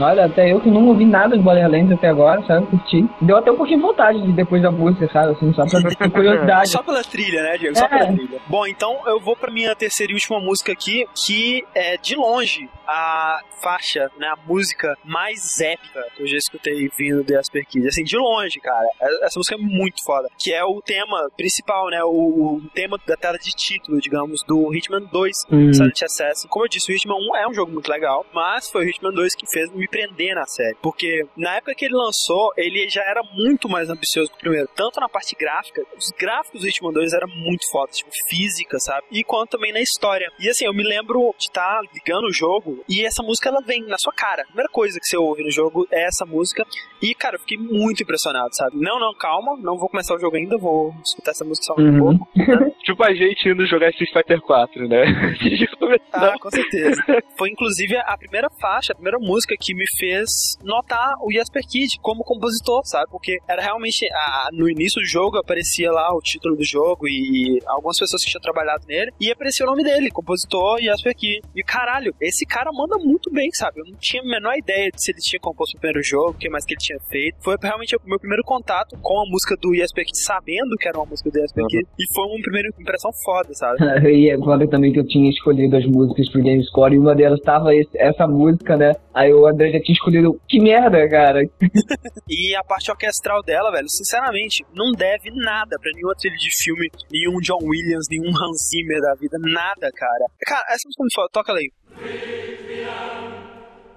[0.00, 2.66] Olha, até eu que não ouvi nada de Borderlands até agora, sabe?
[2.66, 3.06] Curti.
[3.20, 5.32] Deu até um pouquinho de vontade de depois da música, sabe?
[5.32, 6.70] Assim, só pra ter curiosidade.
[6.78, 7.76] Só pela trilha, né, Diego?
[7.76, 7.88] Só É.
[7.88, 8.40] pela trilha.
[8.46, 12.68] Bom, então eu vou pra minha terceira e última música aqui, que é de longe
[12.86, 17.86] a faixa, né, a música mais épica que eu já escutei vindo do Asper Kid.
[17.86, 18.86] Assim, de longe, cara.
[19.00, 20.28] É- Essa música é muito foda.
[20.38, 22.02] Que é o tema principal, né?
[22.04, 22.08] O,
[22.56, 25.72] o tema da tela de título, digamos, do Hitman 2, Hum.
[25.72, 26.48] Silent Assassin.
[26.48, 29.12] Como eu disse, o Hitman 1 é um jogo muito legal, mas foi o Hitman
[29.12, 30.76] 2 que fez me prender na série.
[30.82, 34.68] Porque na época que ele lançou, ele já era muito mais ambicioso que o primeiro.
[34.74, 39.04] Tanto na parte gráfica, os gráficos do Hitman 2 eram muito fodas, tipo, física, sabe?
[39.10, 40.30] E quanto também na história.
[40.38, 43.82] E assim, eu me lembro de estar ligando o jogo e essa música ela vem
[43.86, 44.42] na sua cara.
[44.42, 46.64] A primeira coisa que você ouve no jogo é essa música.
[47.02, 48.76] E, cara, eu fiquei muito impressionado, sabe?
[48.76, 51.88] Não, não, calma, não vou começar o jogo ainda, vou escutar essa música só um
[51.88, 52.18] Uhum.
[52.18, 52.28] pouco.
[52.84, 55.04] Tipo a gente indo jogar Street Fighter 4, né?
[56.12, 57.02] Ah, com certeza.
[57.36, 60.28] Foi inclusive a primeira faixa, a primeira música que me fez
[60.62, 63.10] notar o Jasper Kid como compositor, sabe?
[63.10, 67.60] Porque era realmente a- no início do jogo aparecia lá o título do jogo e
[67.66, 71.40] algumas pessoas que tinham trabalhado nele e aparecia o nome dele, compositor Jasper Kid.
[71.54, 73.80] E caralho, esse cara manda muito bem, sabe?
[73.80, 76.34] Eu não tinha a menor ideia de se ele tinha composto o primeiro jogo, o
[76.34, 77.36] que mais que ele tinha feito.
[77.42, 80.98] Foi realmente o meu primeiro contato com a música do Jasper Kid, sabendo que era
[80.98, 81.86] uma música do Jasper Kid.
[81.98, 83.78] E foi uma primeira impressão foda, sabe?
[84.18, 87.14] E é foda também que eu tinha escolhido as músicas pro Game Score e uma
[87.14, 88.94] delas tava esse- essa música, né?
[89.14, 90.40] Aí o Já tinha escolhido.
[90.48, 91.40] Que merda, cara.
[92.28, 96.90] E a parte orquestral dela, velho, sinceramente, não deve nada pra nenhuma trilha de filme,
[97.10, 100.26] nenhum John Williams, nenhum Hans Zimmer da vida, nada, cara.
[100.46, 101.72] Cara, essa música me fala, toca ela aí.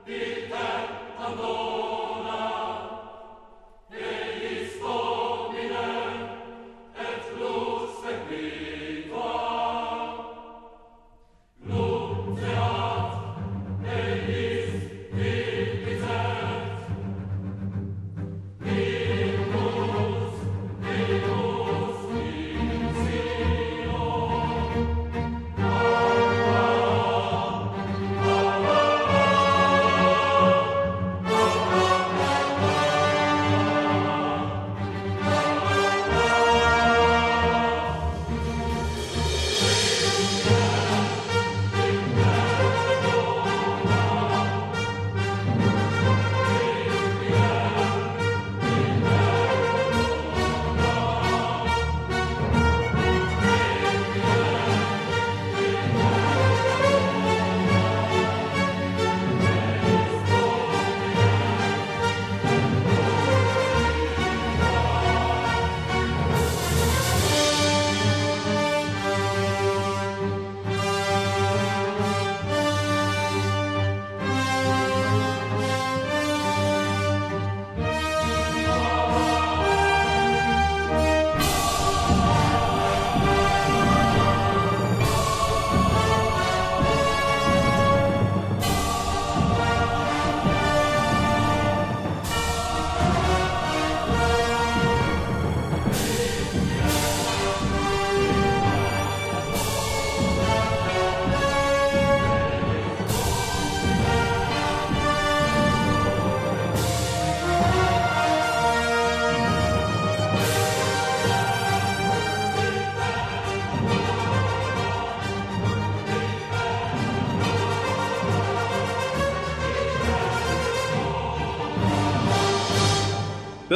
[0.08, 1.71] Meu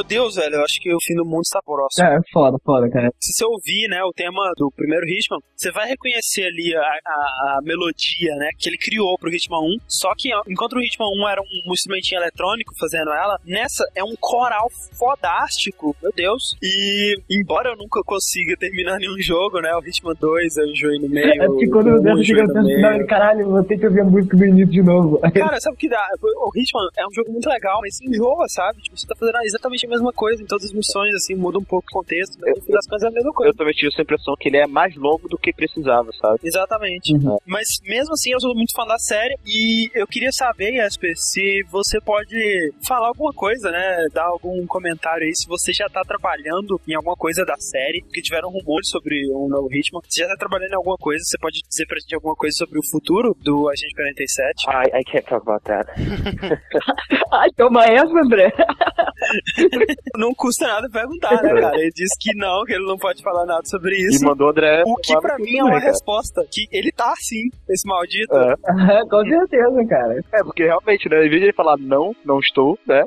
[0.08, 1.60] Deus, velho, eu acho que o fim do mundo está
[1.96, 2.06] próximo.
[2.06, 3.10] É, foda, foda, cara.
[3.20, 7.58] Se você ouvir, né, o tema do primeiro Hitman, você vai reconhecer ali a, a-
[7.58, 9.78] a melodia, né, que ele criou pro Hitman 1.
[9.88, 14.16] Só que enquanto o Hitman 1 era um instrumentinho eletrônico fazendo ela, nessa é um
[14.20, 16.56] coral fodástico, meu Deus.
[16.62, 21.10] E embora eu nunca consiga terminar nenhum jogo, né, o Hitman 2 eu enjoei no
[21.10, 21.42] meio.
[21.44, 24.02] É porque quando o eu desço enjoei chega no final, caralho, vou ter que ouvir
[24.02, 25.20] a música do início de novo.
[25.34, 26.06] Cara, sabe o que dá?
[26.22, 28.82] O Hitman é um jogo muito legal, mas enjoa, sabe?
[28.82, 31.64] Tipo, você tá fazendo exatamente a mesma coisa em todas as missões, assim, muda um
[31.64, 33.52] pouco o contexto, mas no fim das contas é a mesma coisa.
[33.52, 36.40] Eu também tive essa impressão que ele é mais longo do que precisava, sabe?
[36.44, 37.14] Exatamente.
[37.14, 37.38] Uhum.
[37.46, 41.64] Mas mesmo assim, eu sou muito fã da série e eu queria saber, Jasper, se
[41.70, 44.08] você pode falar alguma coisa, né?
[44.14, 48.22] Dar algum comentário aí, se você já tá trabalhando em alguma coisa da série, porque
[48.22, 50.02] tiveram rumores sobre um novo Hitman.
[50.08, 52.80] Se já tá trabalhando em alguma coisa, você pode dizer pra gente alguma coisa sobre
[52.80, 54.66] o futuro do Agente 47?
[54.68, 55.90] I, I can't talk about that.
[57.32, 58.52] Ai, toma essa, André.
[60.18, 61.78] Não custa nada perguntar, né, cara?
[61.82, 64.26] Ele disse que não, que ele não pode falar nada sobre E isso.
[64.26, 64.84] mandou o André.
[64.86, 65.86] O que pra mim é uma cara.
[65.92, 66.46] resposta.
[66.52, 68.36] Que ele tá sim, esse maldito.
[68.36, 68.56] É.
[69.10, 70.20] Com certeza, cara.
[70.34, 71.18] É, porque realmente, né?
[71.26, 73.02] Em vez de ele falar não, não estou, né?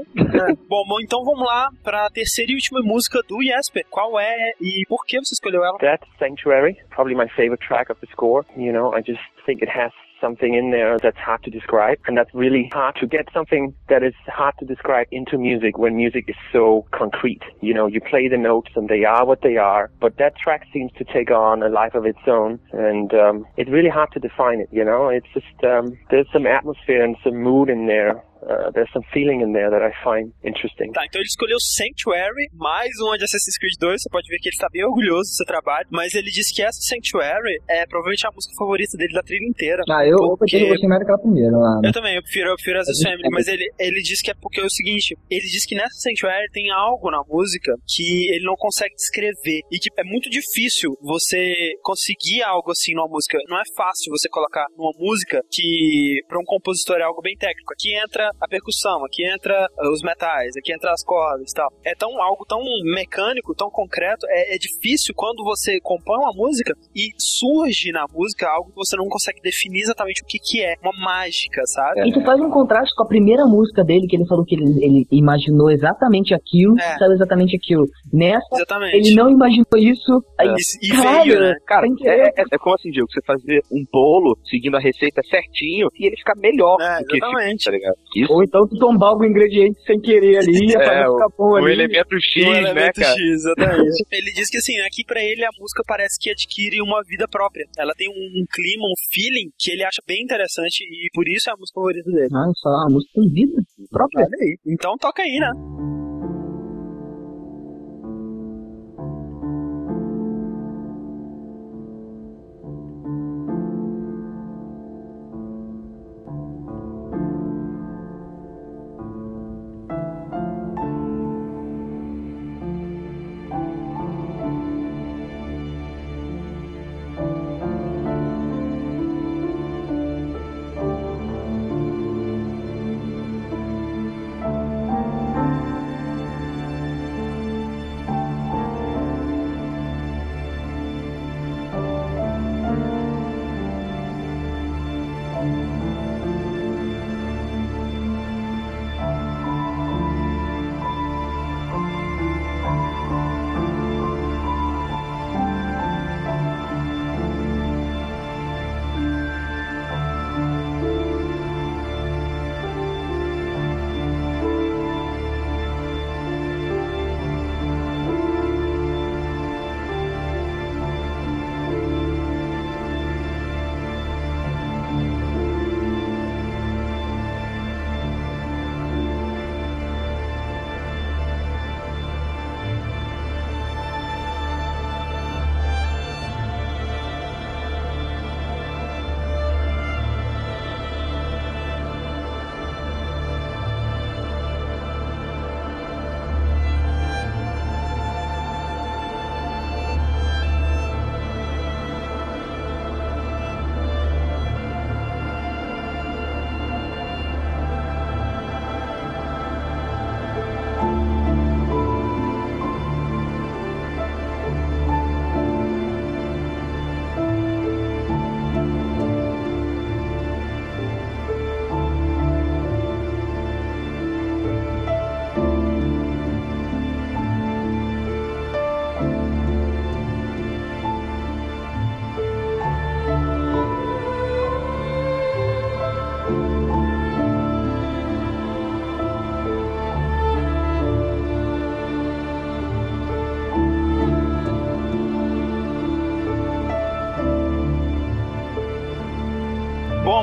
[0.68, 3.84] Bom, bom, então vamos lá pra terceira e última música do Jesper.
[3.90, 5.78] Qual é e por que você escolheu ela?
[5.78, 8.44] That Sanctuary, probably my favorite track of the score.
[8.56, 12.16] You know, I just think it has something in there that's hard to describe, and
[12.16, 16.24] that's really hard to get something that is hard to describe into music when music
[16.28, 17.42] is so concrete.
[17.60, 20.66] You know, you play the notes and they are what they are, but that track
[20.72, 24.20] seems to take on a life of its own, and um, it's really hard to
[24.20, 24.68] define it.
[24.72, 28.22] You know, it's just um, there's some atmosphere and some mood in there.
[28.42, 30.92] Uh, there's some feeling in there that I find interesting.
[30.92, 34.02] Tá, então ele escolheu Sanctuary, mais uma de Assassin's Creed 2.
[34.02, 35.86] Você pode ver que ele tá bem orgulhoso do seu trabalho.
[35.90, 39.82] Mas ele disse que essa Sanctuary é provavelmente a música favorita dele da trilha inteira.
[39.90, 41.80] Ah, eu, eu Porque- gostei mais daquela primeira lá.
[41.82, 41.88] né?
[41.88, 44.34] Eu também, eu prefiro, eu prefiro Assassin's Eu Family, mas ele, ele disse que é
[44.40, 48.44] porque é o seguinte, ele disse que nessa Sanctuary tem algo na música que ele
[48.44, 53.38] não consegue descrever e que é muito difícil você conseguir algo assim numa música.
[53.48, 57.72] Não é fácil você colocar numa música que para um compositor é algo bem técnico.
[57.72, 61.68] Aqui entra a percussão, aqui entra uh, os metais, aqui entra as cordas e tal.
[61.84, 62.60] É tão algo tão
[62.94, 68.48] mecânico, tão concreto, é, é difícil quando você compõe uma música e surge na música
[68.48, 72.08] algo que você não consegue definir exatamente o que que é, uma mágica, sabe?
[72.08, 74.84] E tu faz um contraste com a primeira música dele, que ele falou que ele,
[74.84, 76.98] ele imaginou exatamente aquilo, É.
[76.98, 77.86] sabe exatamente aquilo.
[78.12, 78.96] Nessa, Exatamente.
[78.96, 80.22] ele não imaginou isso.
[80.38, 80.48] Aí,
[80.82, 81.54] E, Caralho, veio, né?
[81.66, 85.88] Cara, é, é, é como assim, Diego, você fazer um bolo seguindo a receita certinho
[85.98, 87.64] e ele ficar melhor É, do que exatamente.
[87.64, 87.96] ficou, tá ligado?
[88.22, 91.50] Isso Ou então tu tombar algum ingrediente sem querer ali, É, é, o- ficar bom
[91.52, 91.72] o ali.
[91.72, 93.12] elemento X, né, elemento cara?
[93.14, 94.04] X, exatamente.
[94.12, 97.64] ele diz que assim, aqui pra ele a música parece que adquire uma vida própria.
[97.78, 101.48] Ela tem um, um clima, um feeling que ele acha bem interessante e por isso
[101.50, 102.28] é a música favorita dele.
[102.32, 104.24] Ah, só a música tem vida própria.
[104.26, 104.56] Olha aí.
[104.66, 105.97] Então toca aí, né?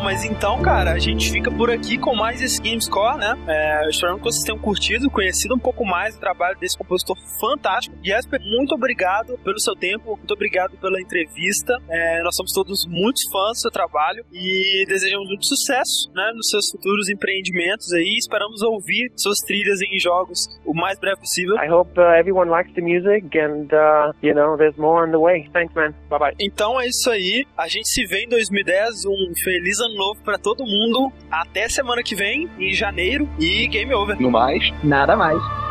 [0.06, 3.34] Mas então, cara, a gente fica por aqui com mais esse Gamescore, né?
[3.48, 7.98] É, esperando que vocês tenham curtido, conhecido um pouco mais o trabalho desse compositor fantástico.
[8.04, 11.74] Jesper, muito obrigado pelo seu tempo, muito obrigado pela entrevista.
[11.90, 16.52] É, nós somos todos muito fãs do seu trabalho e desejamos muito sucesso, né, nos
[16.52, 18.16] seus futuros empreendimentos aí.
[18.16, 21.56] Esperamos ouvir suas trilhas em jogos o mais breve possível.
[21.56, 25.18] I hope uh, everyone likes the music, and uh, you know, there's more on the
[25.18, 25.50] way.
[25.52, 25.96] Thanks, man.
[26.12, 26.36] Bye bye.
[26.40, 27.44] Então é isso aí.
[27.58, 29.06] A gente se vê em 2010.
[29.08, 31.12] Um feliz ano novo pra todo mundo.
[31.32, 33.28] Até semana que vem, em janeiro.
[33.40, 34.20] E game over.
[34.20, 35.65] No mais, Nada mais.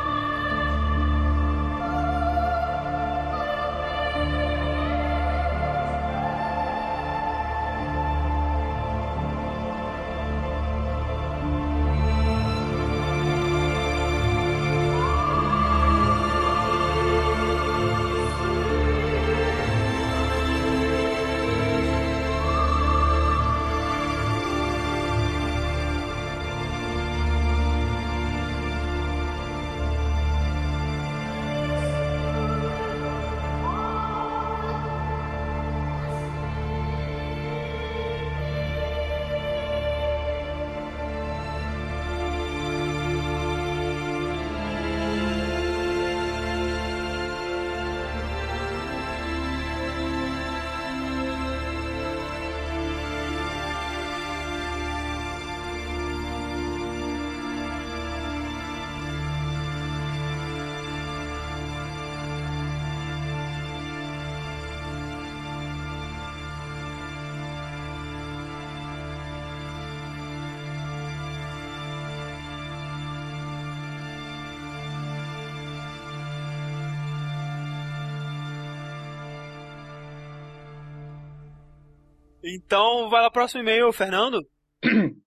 [82.44, 84.40] Então, vai lá, próximo e-mail, Fernando.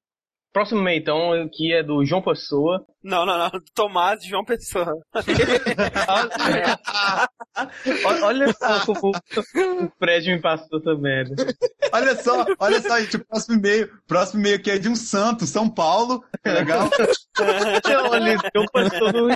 [0.53, 2.83] Próximo e-mail, então, que é do João Pessoa.
[3.03, 3.51] Não, não, não.
[3.75, 4.97] Tomás de João Pessoa.
[8.23, 11.35] Olha, só como o Fred me passou essa merda.
[11.91, 15.45] Olha só, olha só, gente, o próximo e-mail, próximo e-mail aqui é de um santo,
[15.45, 16.89] São Paulo, que legal.
[18.11, 19.27] Olha, João Pessoa Rio.